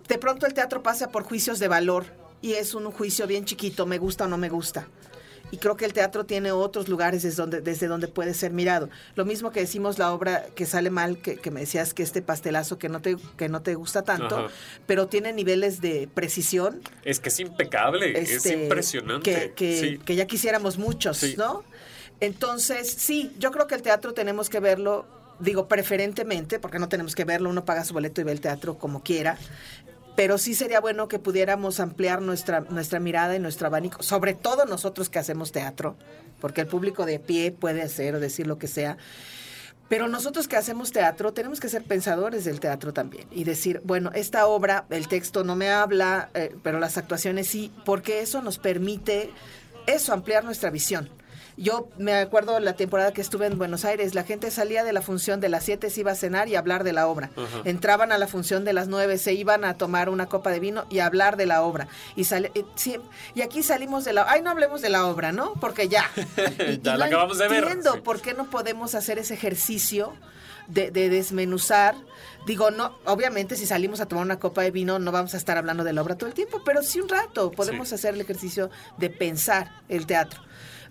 [0.08, 2.06] de pronto el teatro pasa por juicios de valor
[2.46, 4.88] y es un juicio bien chiquito, me gusta o no me gusta.
[5.52, 8.90] Y creo que el teatro tiene otros lugares desde donde, desde donde puede ser mirado.
[9.16, 12.22] Lo mismo que decimos la obra que sale mal, que, que me decías que este
[12.22, 14.48] pastelazo que no te, que no te gusta tanto, Ajá.
[14.86, 19.32] pero tiene niveles de precisión Es que es impecable, es este, impresionante.
[19.32, 19.98] Que, que- sí.
[20.06, 21.64] que ya quisiéramos muchos, ¿no?
[22.20, 25.06] Entonces, sí, yo creo que el teatro tenemos que verlo,
[25.40, 28.78] digo, preferentemente, porque no tenemos que verlo, uno paga su boleto y ve el teatro
[28.78, 29.38] como quiera.
[30.16, 34.66] Pero sí sería bueno que pudiéramos ampliar nuestra, nuestra mirada y nuestro abanico, sobre todo
[34.66, 35.98] nosotros que hacemos teatro,
[36.40, 38.98] porque el público de pie puede hacer o decir lo que sea.
[39.88, 44.10] Pero nosotros que hacemos teatro tenemos que ser pensadores del teatro también y decir, bueno,
[44.16, 48.58] esta obra, el texto no me habla, eh, pero las actuaciones sí, porque eso nos
[48.58, 49.30] permite
[49.86, 51.10] eso, ampliar nuestra visión.
[51.58, 55.02] Yo me acuerdo la temporada que estuve en Buenos Aires, la gente salía de la
[55.02, 57.30] función de las 7, se iba a cenar y a hablar de la obra.
[57.64, 60.86] Entraban a la función de las 9, se iban a tomar una copa de vino
[60.90, 61.88] y a hablar de la obra.
[62.16, 62.98] Y, sale, eh, sí,
[63.36, 64.26] y aquí salimos de la...
[64.30, 65.54] Ay, no hablemos de la obra, ¿no?
[65.62, 66.04] Porque ya.
[66.82, 67.64] ya la no acabamos de ver.
[67.64, 68.02] entiendo Sí.
[68.02, 70.14] por qué no podemos hacer ese ejercicio
[70.68, 71.96] de, de desmenuzar.
[72.46, 75.58] Digo, no, obviamente si salimos a tomar una copa de vino no vamos a estar
[75.58, 78.70] hablando de la obra todo el tiempo, pero sí un rato podemos hacer el ejercicio
[78.98, 80.42] de pensar el teatro.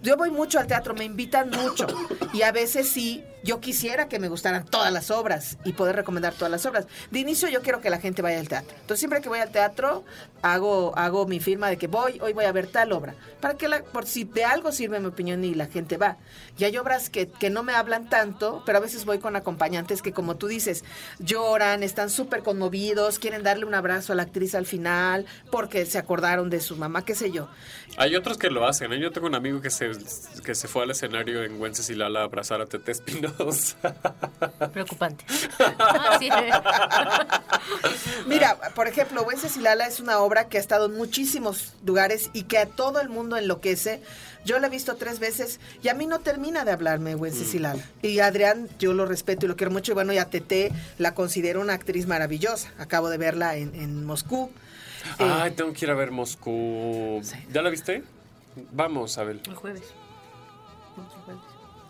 [0.04, 1.86] Yo voy mucho al teatro, me invitan mucho
[2.34, 6.34] y a veces sí, yo quisiera que me gustaran todas las obras y poder recomendar
[6.34, 6.86] todas las obras.
[7.10, 8.74] De inicio yo quiero que la gente vaya al teatro.
[8.74, 10.04] Entonces siempre que voy al teatro
[10.42, 13.14] hago, hago mi firma de que voy, hoy voy a ver tal obra.
[13.40, 16.18] Para que la, por si de algo sirve mi opinión y la gente va.
[16.58, 20.02] Y hay obras que, que no me hablan tanto, pero a veces voy con acompañantes
[20.02, 20.84] que como tú dices,
[21.18, 25.96] lloran, están súper conmovidos, quieren darle un abrazo a la actriz al final porque se
[25.96, 27.48] acordaron de su mamá, qué sé yo.
[27.96, 28.92] Hay otros que lo hacen.
[28.92, 29.00] ¿eh?
[29.00, 29.93] Yo tengo un amigo que se
[30.44, 33.76] que se fue al escenario en Wencesilala a abrazar a Tete Espinosa.
[34.72, 35.24] Preocupante.
[38.26, 42.58] Mira, por ejemplo, Wencesilala es una obra que ha estado en muchísimos lugares y que
[42.58, 44.02] a todo el mundo enloquece.
[44.44, 47.82] Yo la he visto tres veces y a mí no termina de hablarme Wencesilala.
[48.02, 49.92] Y Adrián, yo lo respeto y lo quiero mucho.
[49.92, 52.70] Y bueno, y a Tete la considero una actriz maravillosa.
[52.78, 54.50] Acabo de verla en, en Moscú.
[55.18, 57.22] Eh, Ay, tengo que ir a ver Moscú.
[57.52, 58.02] ¿Ya la viste?
[58.72, 59.40] Vamos, Abel.
[59.46, 59.82] El jueves.
[60.96, 61.42] Vamos el jueves.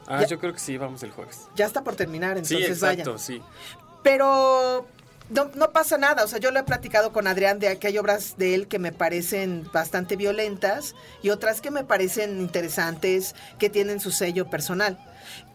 [0.07, 1.43] Ah, Ya- yo creo que sí, vamos el jueves.
[1.55, 3.19] ya está por terminar, Sí, entonces exacto, vayan.
[3.19, 3.43] sí.
[4.03, 4.87] Pero
[5.31, 7.97] no, no pasa nada, o sea, yo lo he platicado con Adrián de que hay
[7.99, 13.71] obras de él que me parecen bastante violentas y otras que me parecen interesantes, que
[13.71, 14.99] tienen su sello personal.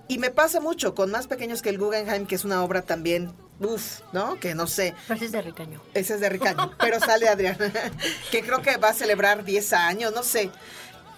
[0.07, 3.31] Y me pasa mucho con más pequeños que el Guggenheim, que es una obra también,
[3.59, 4.39] uff, ¿no?
[4.39, 5.79] Que no sé, Pero ese es de Ricaño.
[5.93, 7.55] ese es de Ricaño, pero sale Adrián,
[8.31, 10.49] que creo que va a celebrar 10 años, no sé.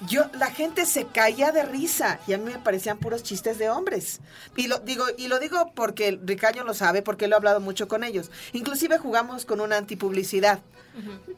[0.08, 3.70] Yo, la gente se caía de risa y a mí me parecían puros chistes de
[3.70, 4.20] hombres.
[4.56, 7.88] Y lo digo, y lo digo porque Ricaño lo sabe, porque lo he hablado mucho
[7.88, 8.32] con ellos.
[8.54, 10.60] Inclusive jugamos con una antipublicidad.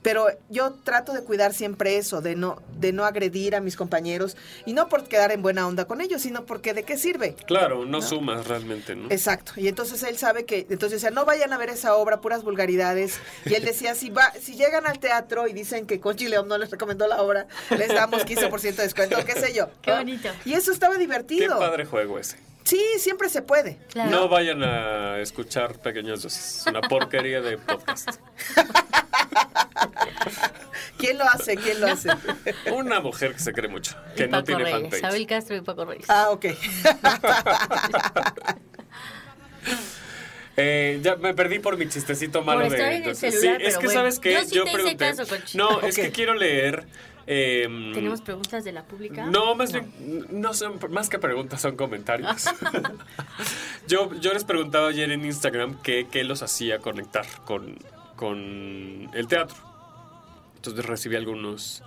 [0.02, 4.36] Pero yo trato de cuidar siempre eso, de no, de no agredir a mis compañeros,
[4.66, 7.36] y no por quedar en buena onda con ellos, sino porque de qué sirve.
[7.46, 9.10] Claro, no, sumas realmente, ¿no?
[9.12, 9.54] Exacto.
[9.58, 13.20] Y entonces él sabe que, entonces decía, no vayan a ver esa obra, puras vulgaridades.
[13.46, 16.58] Y él decía, si va, si llegan al teatro y dicen que Conchi León no
[16.58, 19.70] les recomendó la obra, les damos 15% de descuento, qué sé yo.
[19.82, 20.30] Qué bonito.
[20.46, 21.60] Y eso estaba Qué divertido.
[21.60, 22.38] padre juego ese.
[22.64, 23.78] Sí, siempre se puede.
[23.90, 24.10] Claro.
[24.10, 26.64] No vayan a escuchar pequeñas dosis.
[26.68, 28.10] Una porquería de podcast.
[30.98, 31.56] ¿Quién lo hace?
[31.58, 32.10] ¿Quién lo hace?
[32.74, 34.82] Una mujer que se cree mucho, que Y no Paco tiene Reyes.
[34.82, 35.04] fanpage.
[35.04, 36.06] Abel Castro y Paco Reyes.
[36.10, 36.46] Ah, ok.
[40.56, 42.76] Eh, ya me perdí por mi chistecito malo Por de.
[42.78, 44.00] estar en el de- celular, sí, es que bueno.
[44.00, 44.98] sabes que Yo sí te hice pregunté.
[44.98, 45.58] caso, Conchi.
[45.58, 46.86] no, es que quiero leer.
[47.26, 47.64] eh,
[47.96, 49.26] ¿Tenemos preguntas de la pública?
[49.26, 49.92] No, más bien,
[50.30, 52.46] no son más que preguntas, son comentarios.
[53.88, 57.76] yo, yo les preguntaba ayer en Instagram qué, qué los hacía conectar con,
[58.16, 59.56] con el teatro.
[60.64, 61.84] Entonces recibí algunos,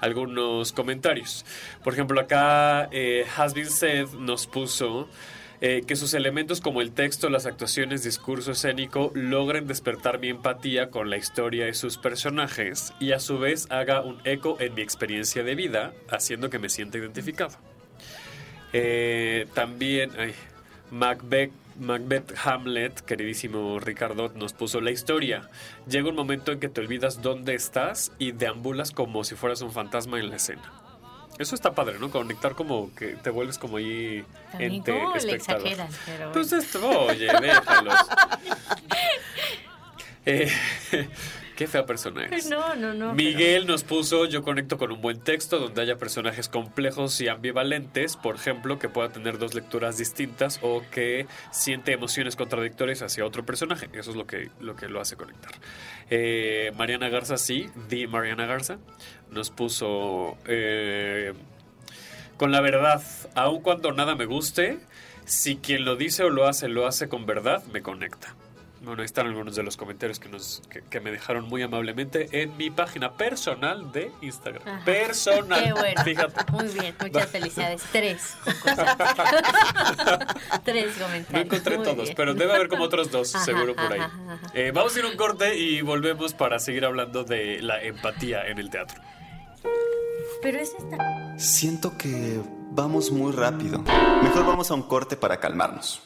[0.00, 1.44] algunos comentarios.
[1.82, 5.08] Por ejemplo, acá eh, Has Been Said nos puso
[5.60, 10.90] eh, que sus elementos como el texto, las actuaciones, discurso escénico logren despertar mi empatía
[10.90, 14.82] con la historia de sus personajes y a su vez haga un eco en mi
[14.82, 17.58] experiencia de vida, haciendo que me sienta identificado.
[18.72, 20.34] Eh, también, ay,
[20.92, 21.50] Macbeth,
[21.80, 25.48] Macbeth Hamlet, queridísimo Ricardo, nos puso la historia.
[25.88, 29.72] Llega un momento en que te olvidas dónde estás y deambulas como si fueras un
[29.72, 30.62] fantasma en la escena.
[31.38, 32.10] Eso está padre, ¿no?
[32.10, 35.38] Conectar como que te vuelves como ahí También ente le
[36.04, 37.94] pero Pues esto, oye, déjalos.
[40.26, 40.52] Eh,
[41.60, 42.46] qué fea persona eres.
[42.50, 43.14] No, no, no.
[43.14, 48.16] Miguel nos puso, yo conecto con un buen texto donde haya personajes complejos y ambivalentes,
[48.16, 53.44] por ejemplo, que pueda tener dos lecturas distintas o que siente emociones contradictorias hacia otro
[53.44, 53.90] personaje.
[53.92, 55.52] Eso es lo que lo, que lo hace conectar.
[56.08, 58.78] Eh, Mariana Garza, sí, di Mariana Garza,
[59.30, 61.34] nos puso eh,
[62.38, 63.02] con la verdad,
[63.34, 64.78] aun cuando nada me guste,
[65.26, 68.34] si quien lo dice o lo hace lo hace con verdad, me conecta.
[68.82, 72.40] Bueno, ahí están algunos de los comentarios que, nos, que, que me dejaron muy amablemente
[72.42, 74.66] en mi página personal de Instagram.
[74.66, 74.84] Ajá.
[74.86, 75.64] Personal.
[75.64, 76.02] Qué bueno.
[76.02, 76.50] Fíjate.
[76.52, 77.82] Muy bien, muchas felicidades.
[77.92, 78.36] Tres.
[80.64, 81.30] Tres comentarios.
[81.30, 82.14] No encontré Muy todos, bien.
[82.16, 84.00] pero debe haber como otros dos, Ajá, seguro por ahí.
[84.00, 84.46] ajá, ajá.
[84.54, 88.46] Eh, vamos a ir a un corte y volvemos para seguir hablando de la empatía
[88.46, 89.00] en el teatro.
[90.42, 91.38] Pero es esta.
[91.38, 93.80] Siento que vamos muy rápido.
[94.22, 96.02] Mejor vamos a un corte para calmarnos.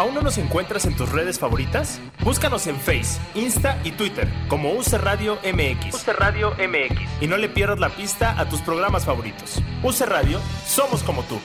[0.00, 2.00] ¿Aún no nos encuentras en tus redes favoritas?
[2.24, 5.94] Búscanos en Face, Insta y Twitter como UC Radio MX.
[5.94, 6.98] UC Radio MX.
[7.20, 9.62] Y no le pierdas la pista a tus programas favoritos.
[9.82, 11.38] UC Radio, somos como tú.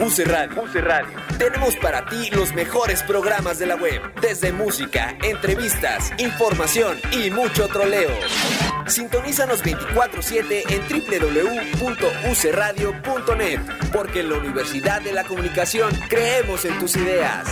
[0.00, 0.64] UC Radio.
[0.82, 1.16] Radio.
[1.38, 7.68] Tenemos para ti los mejores programas de la web, desde música, entrevistas, información y mucho
[7.68, 8.10] troleo.
[8.86, 13.60] Sintonízanos 24/7 en www.ucradio.net,
[13.92, 17.46] porque en la Universidad de la Comunicación creemos en tus ideas.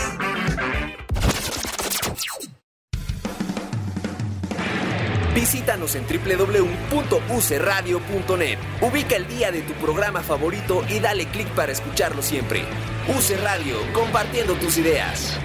[5.35, 8.59] Visítanos en www.ucradio.net.
[8.81, 12.65] Ubica el día de tu programa favorito y dale clic para escucharlo siempre.
[13.09, 15.37] UC Radio, compartiendo tus ideas.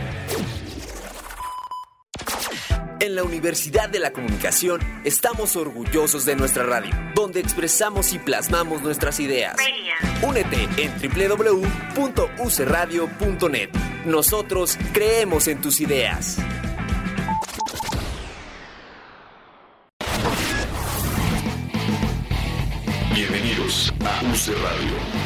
[3.00, 8.82] En la Universidad de la Comunicación estamos orgullosos de nuestra radio, donde expresamos y plasmamos
[8.82, 9.56] nuestras ideas.
[10.22, 13.70] Únete en www.ucradio.net.
[14.06, 16.38] Nosotros creemos en tus ideas.
[23.14, 25.24] Bienvenidos a UC Radio.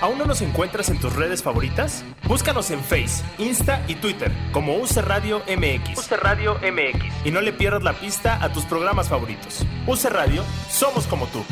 [0.00, 2.04] ¿Aún no nos encuentras en tus redes favoritas?
[2.26, 5.98] Búscanos en Face, Insta y Twitter como UC Radio MX.
[5.98, 7.26] UC Radio MX.
[7.26, 9.66] Y no le pierdas la pista a tus programas favoritos.
[9.86, 11.44] UC Radio, somos como tú.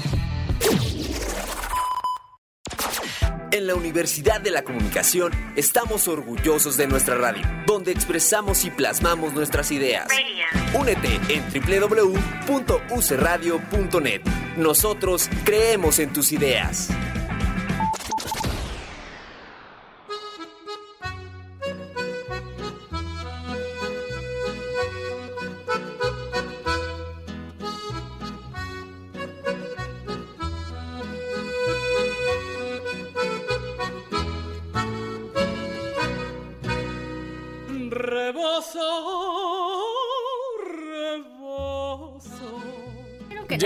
[3.51, 9.35] En la Universidad de la Comunicación estamos orgullosos de nuestra radio, donde expresamos y plasmamos
[9.35, 10.07] nuestras ideas.
[10.75, 11.45] Únete en
[12.47, 14.23] www.ucradio.net.
[14.57, 16.89] Nosotros creemos en tus ideas.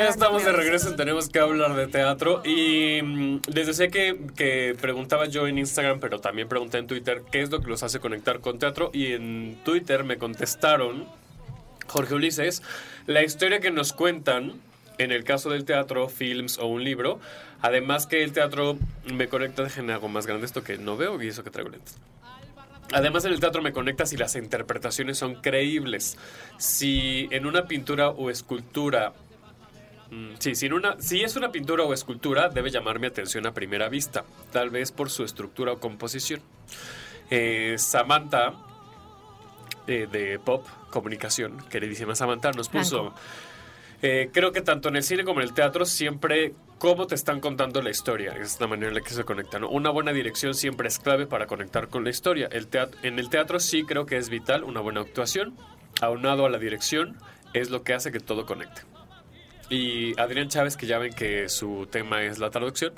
[0.03, 4.19] Ya estamos de regreso en Tenemos que hablar de teatro y mm, les decía que,
[4.35, 7.85] que preguntaba yo en Instagram, pero también pregunté en Twitter qué es lo que los
[7.85, 11.07] hace conectar con teatro y en Twitter me contestaron,
[11.87, 12.65] Jorge Ulises,
[13.07, 14.55] la historia que nos cuentan
[14.99, 17.21] en el caso del teatro, films o un libro,
[17.61, 21.29] además que el teatro me conecta, déjenme algo más grande esto que no veo y
[21.29, 21.97] eso que traigo lentes.
[22.93, 26.19] Además en el teatro me conecta si las interpretaciones son creíbles.
[26.59, 29.13] Si en una pintura o escultura
[30.39, 33.55] Sí, si, en una, si es una pintura o escultura, debe llamar mi atención a
[33.55, 36.43] primera vista, tal vez por su estructura o composición.
[37.31, 38.53] Eh, Samantha,
[39.87, 43.15] eh, de Pop Comunicación, queridísima Samantha, nos puso...
[44.03, 47.41] eh, creo que tanto en el cine como en el teatro siempre cómo te están
[47.41, 49.61] contando la historia es la manera en la que se conecta.
[49.61, 49.71] ¿no?
[49.71, 52.49] Una buena dirección siempre es clave para conectar con la historia.
[52.53, 55.57] El teat- en el teatro sí creo que es vital una buena actuación,
[56.03, 57.17] aunado a la dirección,
[57.55, 58.83] es lo que hace que todo conecte.
[59.71, 62.93] Y Adrián Chávez, que ya ven que su tema es la traducción,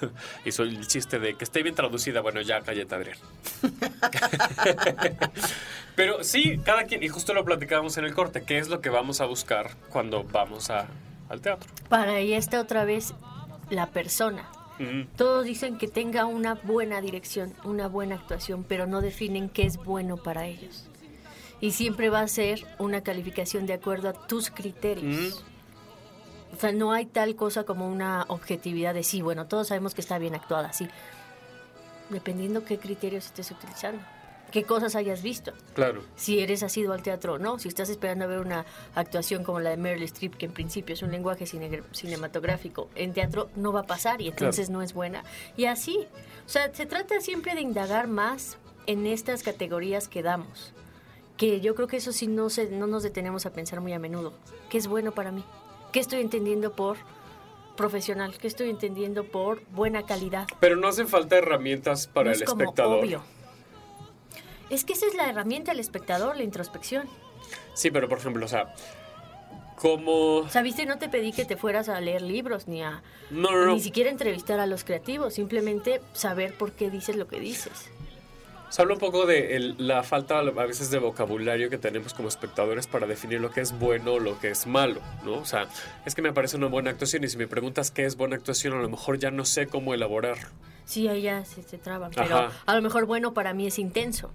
[0.44, 2.20] hizo el chiste de que esté bien traducida.
[2.20, 3.18] Bueno, ya cállate, Adrián.
[5.96, 8.90] Pero sí, cada quien, y justo lo platicábamos en el corte, ¿qué es lo que
[8.90, 10.86] vamos a buscar cuando vamos a,
[11.28, 11.68] al teatro?
[11.88, 13.14] Para ahí está otra vez
[13.70, 14.48] la persona.
[14.78, 19.64] Mm, Todos dicen que tenga una buena dirección, una buena actuación, pero no definen qué
[19.64, 20.86] es bueno para ellos.
[21.60, 25.44] Y siempre va a ser una calificación de acuerdo a tus criterios.
[26.58, 30.00] O sea, no hay tal cosa como una objetividad de sí, bueno, todos sabemos que
[30.00, 30.88] está bien actuada, sí.
[32.10, 34.02] Dependiendo qué criterios estés utilizando,
[34.50, 35.52] qué cosas hayas visto.
[35.74, 36.02] Claro.
[36.16, 39.60] Si eres asiduo al teatro o no, si estás esperando a ver una actuación como
[39.60, 43.72] la de Meryl Streep, que en principio es un lenguaje cine- cinematográfico, en teatro no
[43.72, 45.22] va a pasar y entonces no es buena.
[45.56, 46.08] Y así,
[46.44, 48.56] o sea, se trata siempre de indagar más
[48.86, 50.72] en estas categorías que damos,
[51.36, 54.00] que yo creo que eso sí no, se, no nos detenemos a pensar muy a
[54.00, 54.32] menudo.
[54.70, 55.44] ¿Qué es bueno para mí?
[55.92, 56.96] ¿Qué estoy entendiendo por
[57.76, 58.36] profesional?
[58.38, 60.46] ¿Qué estoy entendiendo por buena calidad?
[60.60, 63.04] Pero no hacen falta herramientas para No el es como espectador.
[63.04, 63.22] obvio.
[64.70, 67.08] Es que esa es la herramienta del espectador, la introspección.
[67.74, 68.74] Sí, pero por ejemplo, o sea,
[69.76, 70.42] como...
[70.62, 73.74] Viste, no te pedí que te fueras a leer libros ni a No, no, no.
[73.74, 77.90] ni siquiera entrevistar a los creativos, simplemente saber por qué dices lo que dices.
[78.70, 82.28] Se habla un poco de el- la falta a veces de vocabulario que tenemos como
[82.28, 85.34] espectadores para definir lo que es bueno o lo que es malo, ¿no?
[85.38, 85.68] O sea,
[86.04, 88.74] es que me parece una buena actuación y si me preguntas qué es buena actuación,
[88.74, 90.36] a lo mejor ya no sé cómo elaborar.
[90.84, 92.62] Sí, ahí ya se, se traban, pero Ajá.
[92.66, 94.30] a lo mejor bueno para mí es intenso.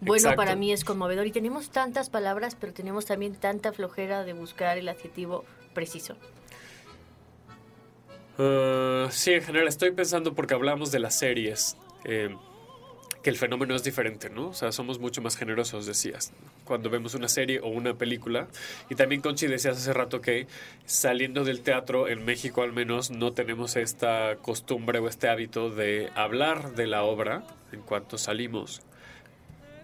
[0.00, 0.36] Bueno Exacto.
[0.36, 4.76] para mí es conmovedor y tenemos tantas palabras, pero tenemos también tanta flojera de buscar
[4.76, 5.44] el adjetivo
[5.74, 6.16] preciso.
[8.38, 12.34] Ah, sí, en general estoy pensando porque hablamos de las series, eh,
[13.22, 14.48] que el fenómeno es diferente, ¿no?
[14.48, 16.32] O sea, somos mucho más generosos, decías,
[16.64, 18.48] cuando vemos una serie o una película.
[18.90, 20.46] Y también, Conchi, decías hace rato que
[20.86, 26.10] saliendo del teatro, en México al menos, no tenemos esta costumbre o este hábito de
[26.16, 28.82] hablar de la obra en cuanto salimos.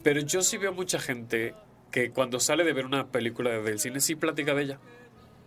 [0.03, 1.55] Pero yo sí veo mucha gente
[1.91, 4.78] que cuando sale de ver una película del cine sí platica de ella.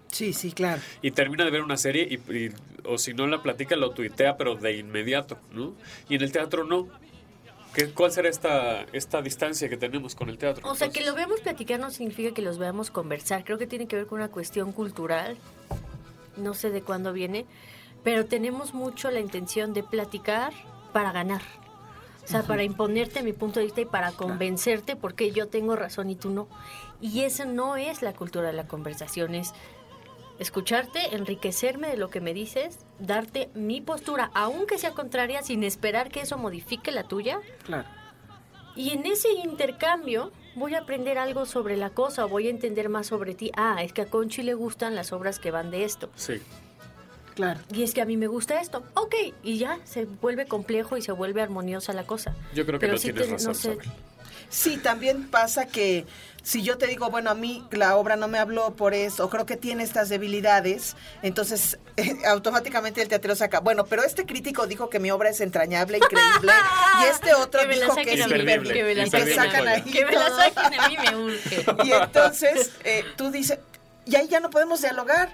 [0.08, 0.82] Sí, sí, claro.
[1.02, 2.52] Y termina de ver una serie y, y-
[2.84, 5.74] o si no la platica, lo tuitea, pero de inmediato, ¿no?
[6.10, 6.88] Y en el teatro no.
[7.74, 10.70] ¿Qué, ¿Cuál será esta, esta distancia que tenemos con el teatro?
[10.70, 13.44] O sea, que lo veamos platicar no significa que los veamos conversar.
[13.46, 15.38] Creo que tiene que ver con una cuestión cultural.
[16.36, 17.46] No sé de cuándo viene,
[18.04, 20.54] pero tenemos mucho la intención de platicar
[20.92, 21.42] para ganar.
[22.24, 26.10] O sea, para imponerte mi punto de vista y para convencerte porque yo tengo razón
[26.10, 26.48] y tú no.
[27.02, 29.54] Y eso no es la cultura de la conversación, es
[30.42, 36.10] escucharte, enriquecerme de lo que me dices, darte mi postura, aunque sea contraria, sin esperar
[36.10, 37.40] que eso modifique la tuya.
[37.64, 37.88] Claro.
[38.76, 43.08] Y en ese intercambio voy a aprender algo sobre la cosa, voy a entender más
[43.08, 43.52] sobre ti.
[43.56, 46.10] Ah, es que a Conchi le gustan las obras que van de esto.
[46.16, 46.42] Sí.
[47.36, 47.60] Claro.
[47.74, 48.84] Y es que a mí me gusta esto.
[48.94, 52.36] Ok, y ya se vuelve complejo y se vuelve armoniosa la cosa.
[52.54, 53.90] Yo creo que Pero no sí tienes te- razón, no sé.
[54.52, 56.06] Sí, también pasa que
[56.44, 59.30] si yo te digo, bueno, a mí la obra no me habló por eso, o
[59.30, 64.68] creo que tiene estas debilidades, entonces eh, automáticamente el teatro saca, bueno, pero este crítico
[64.68, 66.52] dijo que mi obra es entrañable, increíble,
[67.02, 69.84] y este otro Que dijo que es Imperdible, que me saquen sacan a ahí.
[69.84, 71.66] Que me la saquen a mí me urge.
[71.86, 73.58] Y entonces eh, tú dices,
[74.06, 75.30] y ahí ya no podemos dialogar.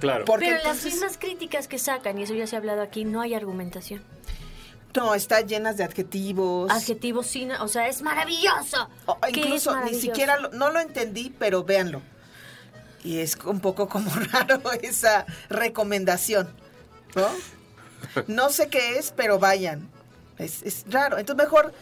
[0.00, 0.24] Claro.
[0.24, 3.04] Porque Pero entonces- las mismas críticas que sacan, y eso ya se ha hablado aquí,
[3.04, 4.02] no hay argumentación.
[4.94, 6.70] No, está llenas de adjetivos.
[6.70, 8.88] Adjetivos sin, o sea, es maravilloso.
[9.06, 12.02] O- ¿Qué es incluso ni siquiera lo- no lo entendí, pero véanlo.
[13.04, 16.48] Y es un poco como raro esa recomendación,
[17.14, 17.26] ¿no?
[18.26, 19.88] No sé qué es, pero vayan.
[20.38, 21.18] Es, es raro.
[21.18, 21.72] Entonces mejor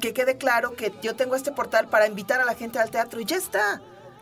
[0.00, 3.20] que quede claro que yo tengo este portal para invitar a la gente al teatro
[3.20, 3.80] y ya está.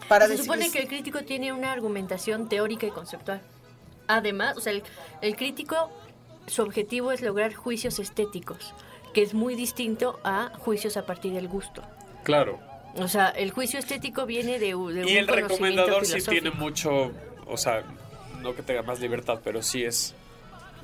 [0.09, 3.43] Para se supone que el crítico tiene una argumentación teórica y conceptual.
[4.07, 4.85] Además, o sea, el,
[5.21, 5.91] el crítico,
[6.47, 8.75] su objetivo es lograr juicios estéticos,
[9.13, 11.83] que es muy distinto a juicios a partir del gusto.
[12.23, 12.59] Claro.
[12.97, 17.13] O sea, el juicio estético viene de, un Y el recomendador sí tiene mucho,
[17.47, 17.85] o sea,
[18.41, 20.15] no que tenga más libertad, pero sí es...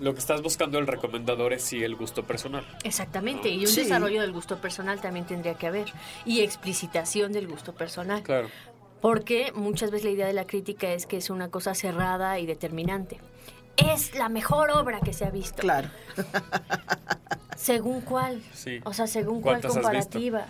[0.00, 2.66] Lo que estás buscando el recomendador es sí el gusto personal.
[2.82, 3.82] Exactamente, y un Sí.
[3.82, 5.92] desarrollo del gusto personal también tendría que haber.
[6.24, 8.22] Y explicitación del gusto personal.
[8.22, 8.48] Claro.
[9.00, 12.46] Porque muchas veces la idea de la crítica es que es una cosa cerrada y
[12.46, 13.18] determinante.
[13.76, 15.60] Es la mejor obra que se ha visto.
[15.60, 15.88] Claro.
[17.56, 18.42] ¿Según cuál?
[18.52, 18.80] Sí.
[18.84, 19.88] O sea, según cuál ¿Cuántas has visto?
[19.88, 20.46] comparativa.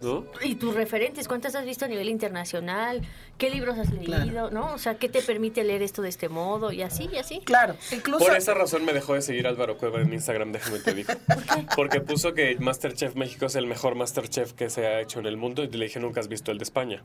[0.00, 0.24] ¿No?
[0.42, 3.02] Y tus referentes, ¿cuántas has visto a nivel internacional?
[3.38, 4.50] ¿Qué libros has leído?
[4.50, 4.74] ¿No?
[4.74, 6.72] O sea, ¿qué te permite leer esto de este modo?
[6.72, 7.38] Y así, y así.
[7.44, 7.76] Claro.
[7.92, 11.12] Incluso Por esa razón me dejó de seguir Álvaro Cueva en Instagram, déjame te digo.
[11.76, 15.36] Porque puso que Masterchef México es el mejor Masterchef que se ha hecho en el
[15.36, 17.04] mundo y le dije, nunca has visto el de España.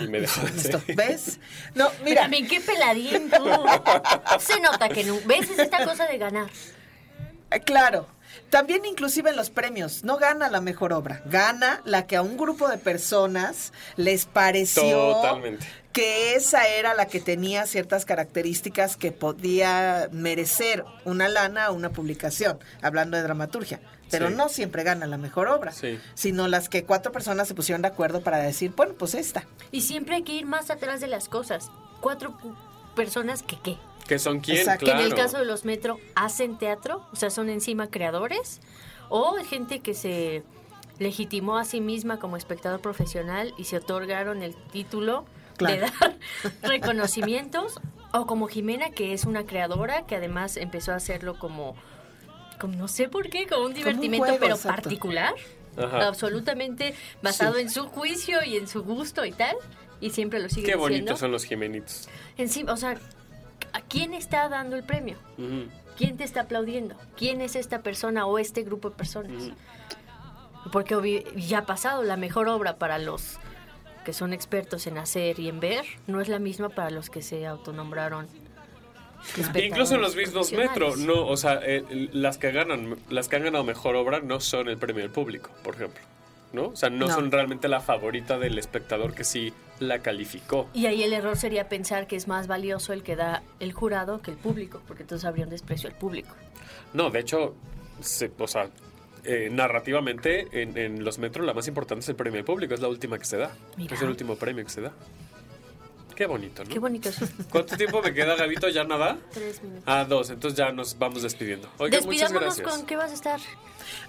[0.00, 0.96] Y me dejó seguir.
[0.96, 1.38] ¿Ves?
[1.74, 3.44] No, Pero mira, también qué peladín tú.
[4.40, 5.18] Se nota que no.
[5.26, 5.50] ¿Ves?
[5.50, 6.48] Es esta cosa de ganar.
[7.64, 8.06] Claro.
[8.50, 12.36] También inclusive en los premios, no gana la mejor obra, gana la que a un
[12.36, 15.64] grupo de personas les pareció Totalmente.
[15.92, 21.90] que esa era la que tenía ciertas características que podía merecer una lana o una
[21.90, 23.80] publicación, hablando de dramaturgia.
[24.10, 24.34] Pero Sí.
[24.34, 26.00] no siempre gana la mejor obra, Sí.
[26.14, 29.44] sino las que cuatro personas se pusieron de acuerdo para decir, bueno, pues esta.
[29.70, 31.70] Y siempre hay que ir más atrás de las cosas.
[32.00, 32.36] Cuatro
[32.96, 33.76] personas que qué.
[34.10, 34.58] ¿Que son quién?
[34.58, 34.86] Exacto.
[34.86, 38.60] Que en el caso de los metro hacen teatro, o sea, son encima creadores,
[39.08, 40.42] o gente que se
[40.98, 45.24] legitimó a sí misma como espectador profesional y se otorgaron el título
[45.56, 45.74] Claro.
[45.76, 46.16] de dar
[46.62, 47.80] reconocimientos,
[48.12, 51.76] o como Jimena, que es una creadora, que además empezó a hacerlo como,
[52.58, 54.82] como no sé por qué, como un divertimento, juego, pero exacto.
[54.82, 55.34] particular,
[55.76, 56.08] Ajá.
[56.08, 59.54] absolutamente basado en su juicio y en su gusto y tal,
[60.00, 60.80] y siempre lo sigue Qué diciendo.
[60.82, 62.08] bonitos son los Jimenitos.
[62.36, 62.98] Encima, o sea,
[63.72, 65.16] ¿a quién está dando el premio?
[65.96, 66.94] ¿Quién te está aplaudiendo?
[67.16, 69.50] ¿Quién es esta persona o este grupo de personas?
[70.72, 73.38] Porque ya ha pasado, la mejor obra para los
[74.04, 77.22] que son expertos en hacer y en ver no es la misma para los que
[77.22, 78.28] se autonombraron.
[79.54, 83.44] Incluso en los mismos metro, no, o sea, eh, las que ganan, las que han
[83.44, 86.00] ganado mejor obra no son el premio del público, por ejemplo,
[86.52, 86.68] ¿no?
[86.68, 87.14] O sea, no, No.
[87.14, 90.68] son realmente la favorita del espectador que sí la calificó.
[90.74, 94.20] Y ahí el error sería pensar que es más valioso el que da el jurado
[94.20, 96.34] que el público, porque entonces habría un desprecio al público.
[96.92, 97.54] No, de hecho,
[98.00, 98.68] se- o sea,
[99.24, 102.80] eh, narrativamente en, en los metros la más importante es el premio del público, es
[102.80, 103.94] la última que se da, Mira.
[103.94, 104.92] es el último premio que se da.
[106.20, 106.68] Qué bonito, ¿no?
[106.68, 107.08] Qué bonito.
[107.50, 108.68] ¿Cuánto tiempo me queda, Gabito?
[108.68, 109.16] ¿Ya nada?
[109.32, 109.84] Tres minutos.
[109.86, 111.70] Ah, dos, entonces ya nos vamos despidiendo.
[111.78, 112.68] Oigan, muchas gracias.
[112.68, 113.40] con qué vas a estar.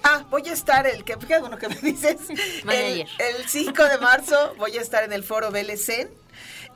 [0.03, 2.17] Ah, voy a estar el que qué bueno que me dices.
[2.69, 6.09] El, el 5 de marzo voy a estar en el foro BLC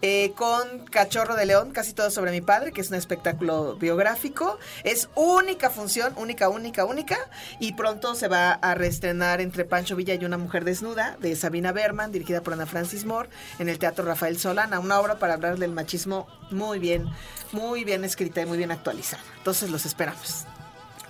[0.01, 4.59] eh, con Cachorro de León, casi todo sobre mi padre, que es un espectáculo biográfico.
[4.83, 7.17] Es única función, única, única, única.
[7.59, 11.71] Y pronto se va a reestrenar entre Pancho Villa y una mujer desnuda de Sabina
[11.71, 13.29] Berman, dirigida por Ana Francis Moore,
[13.59, 14.79] en el Teatro Rafael Solana.
[14.79, 17.07] Una obra para hablar del machismo muy bien,
[17.51, 19.23] muy bien escrita y muy bien actualizada.
[19.37, 20.45] Entonces los esperamos.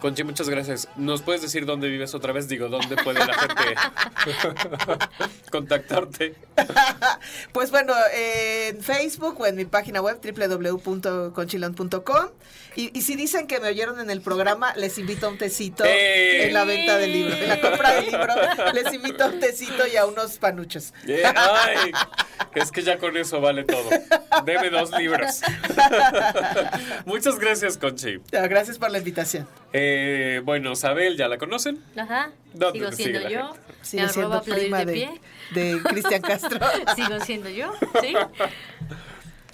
[0.05, 0.87] Conchi, muchas gracias.
[0.97, 2.47] ¿Nos puedes decir dónde vives otra vez?
[2.47, 3.75] Digo, ¿dónde puede la gente
[5.51, 6.35] contactarte?
[7.51, 12.25] Pues bueno, eh, en Facebook o en mi página web www.conchilon.com
[12.75, 15.83] y, y si dicen que me oyeron en el programa, les invito a un tecito
[15.85, 16.47] ¡Eh!
[16.47, 18.33] en la venta del libro, en la compra del libro,
[18.73, 20.93] les invito a un tecito y a unos panuchos.
[21.07, 21.91] Ay,
[22.53, 23.89] es que ya con eso vale todo.
[24.45, 25.41] Deme dos libros.
[27.05, 28.19] muchas gracias, Conchi.
[28.31, 29.47] Gracias por la invitación.
[29.73, 29.94] Eh,
[30.43, 31.83] bueno, Sabel, ¿ya la conocen?
[31.97, 32.31] Ajá.
[32.53, 33.53] ¿Dónde Sigo te siendo yo.
[33.93, 35.21] Me siendo prima de de, pie.
[35.51, 36.59] de Cristian Castro.
[36.95, 37.71] Sigo siendo yo,
[38.01, 38.13] ¿sí?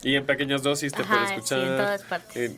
[0.04, 1.60] Y en pequeñas dosis te Ajá, puede sí, escuchar.
[1.60, 2.36] en todas partes.
[2.36, 2.58] Eh,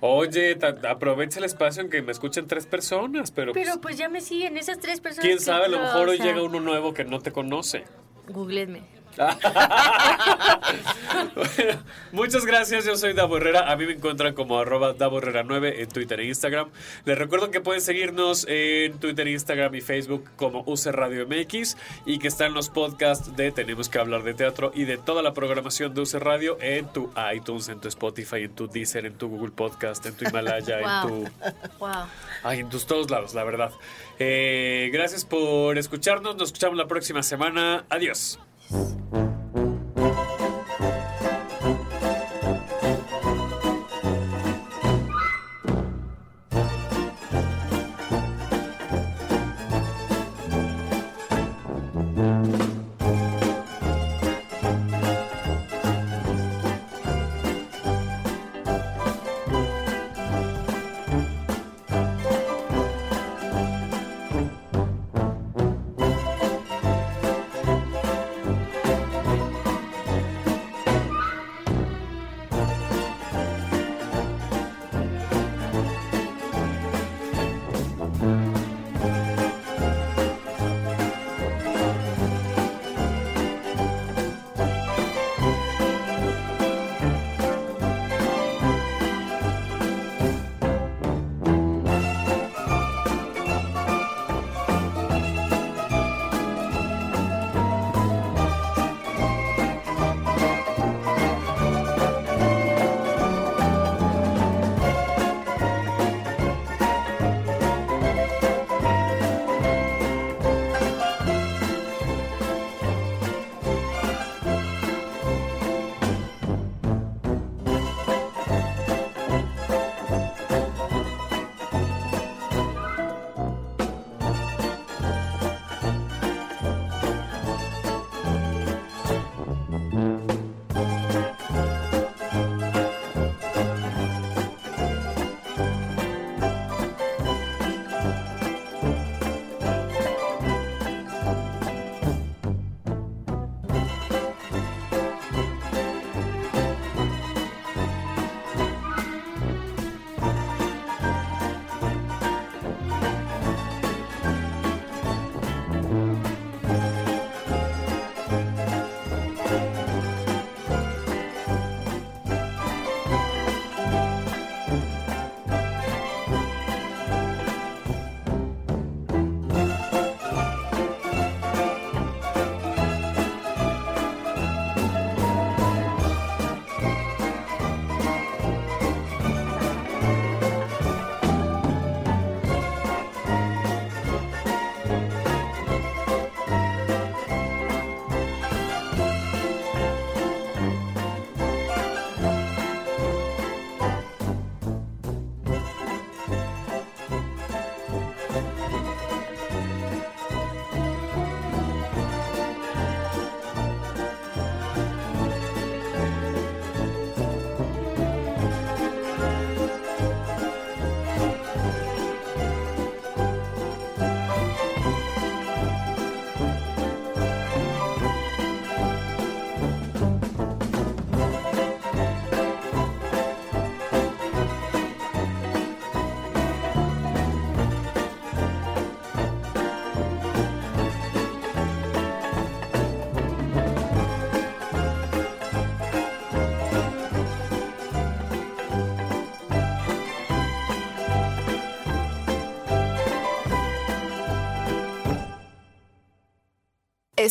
[0.00, 3.98] oye, ta- aprovecha el espacio en que me escuchen tres personas, pero, pues, Pero pues
[3.98, 5.26] ya me siguen esas tres personas.
[5.26, 7.84] quién sabe, a lo mejor hoy sea, llega uno nuevo que no te conoce.
[8.28, 8.84] Googleenme.
[11.34, 11.80] Bueno,
[12.12, 13.70] muchas gracias, yo soy Davo Herrera.
[13.70, 16.68] A mí me encuentran como arroba Davo Herrera 9 en Twitter e Instagram.
[17.04, 22.18] Les recuerdo que pueden seguirnos en Twitter, Instagram y Facebook como UC Radio MX y
[22.18, 25.94] que están los podcasts de Tenemos que hablar de teatro y de toda la programación
[25.94, 29.50] de UC Radio en tu iTunes, en tu Spotify, en tu Deezer, en tu Google
[29.50, 31.30] Podcast, en tu Himalaya, en tu...
[31.78, 32.06] Wow.
[32.42, 33.72] Ay, en tus todos lados, la verdad.
[34.18, 36.36] Eh, gracias por escucharnos.
[36.36, 37.84] Nos escuchamos la próxima semana.
[37.88, 38.38] Adiós.
[38.72, 39.37] eyes.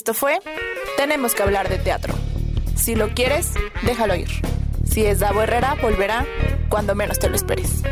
[0.08, 0.40] Esto fue
[0.96, 2.14] Tenemos que hablar de teatro.
[2.78, 3.52] Si lo quieres,
[3.82, 4.30] déjalo ir.
[4.90, 6.26] Si es Davo Herrera, volverá
[6.70, 7.84] cuando menos te lo esperes.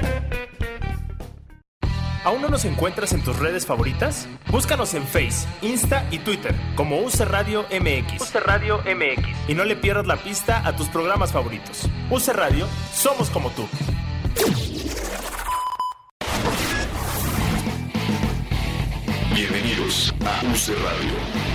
[2.23, 4.29] ¿Aún no nos encuentras en tus redes favoritas?
[4.49, 8.21] Búscanos en Face, Insta y Twitter como UC Radio MX.
[8.21, 9.49] UC Radio MX.
[9.49, 11.89] Y no le pierdas la pista a tus programas favoritos.
[12.09, 13.67] UC Radio, somos como tú.
[19.33, 21.54] Bienvenidos a UC Radio.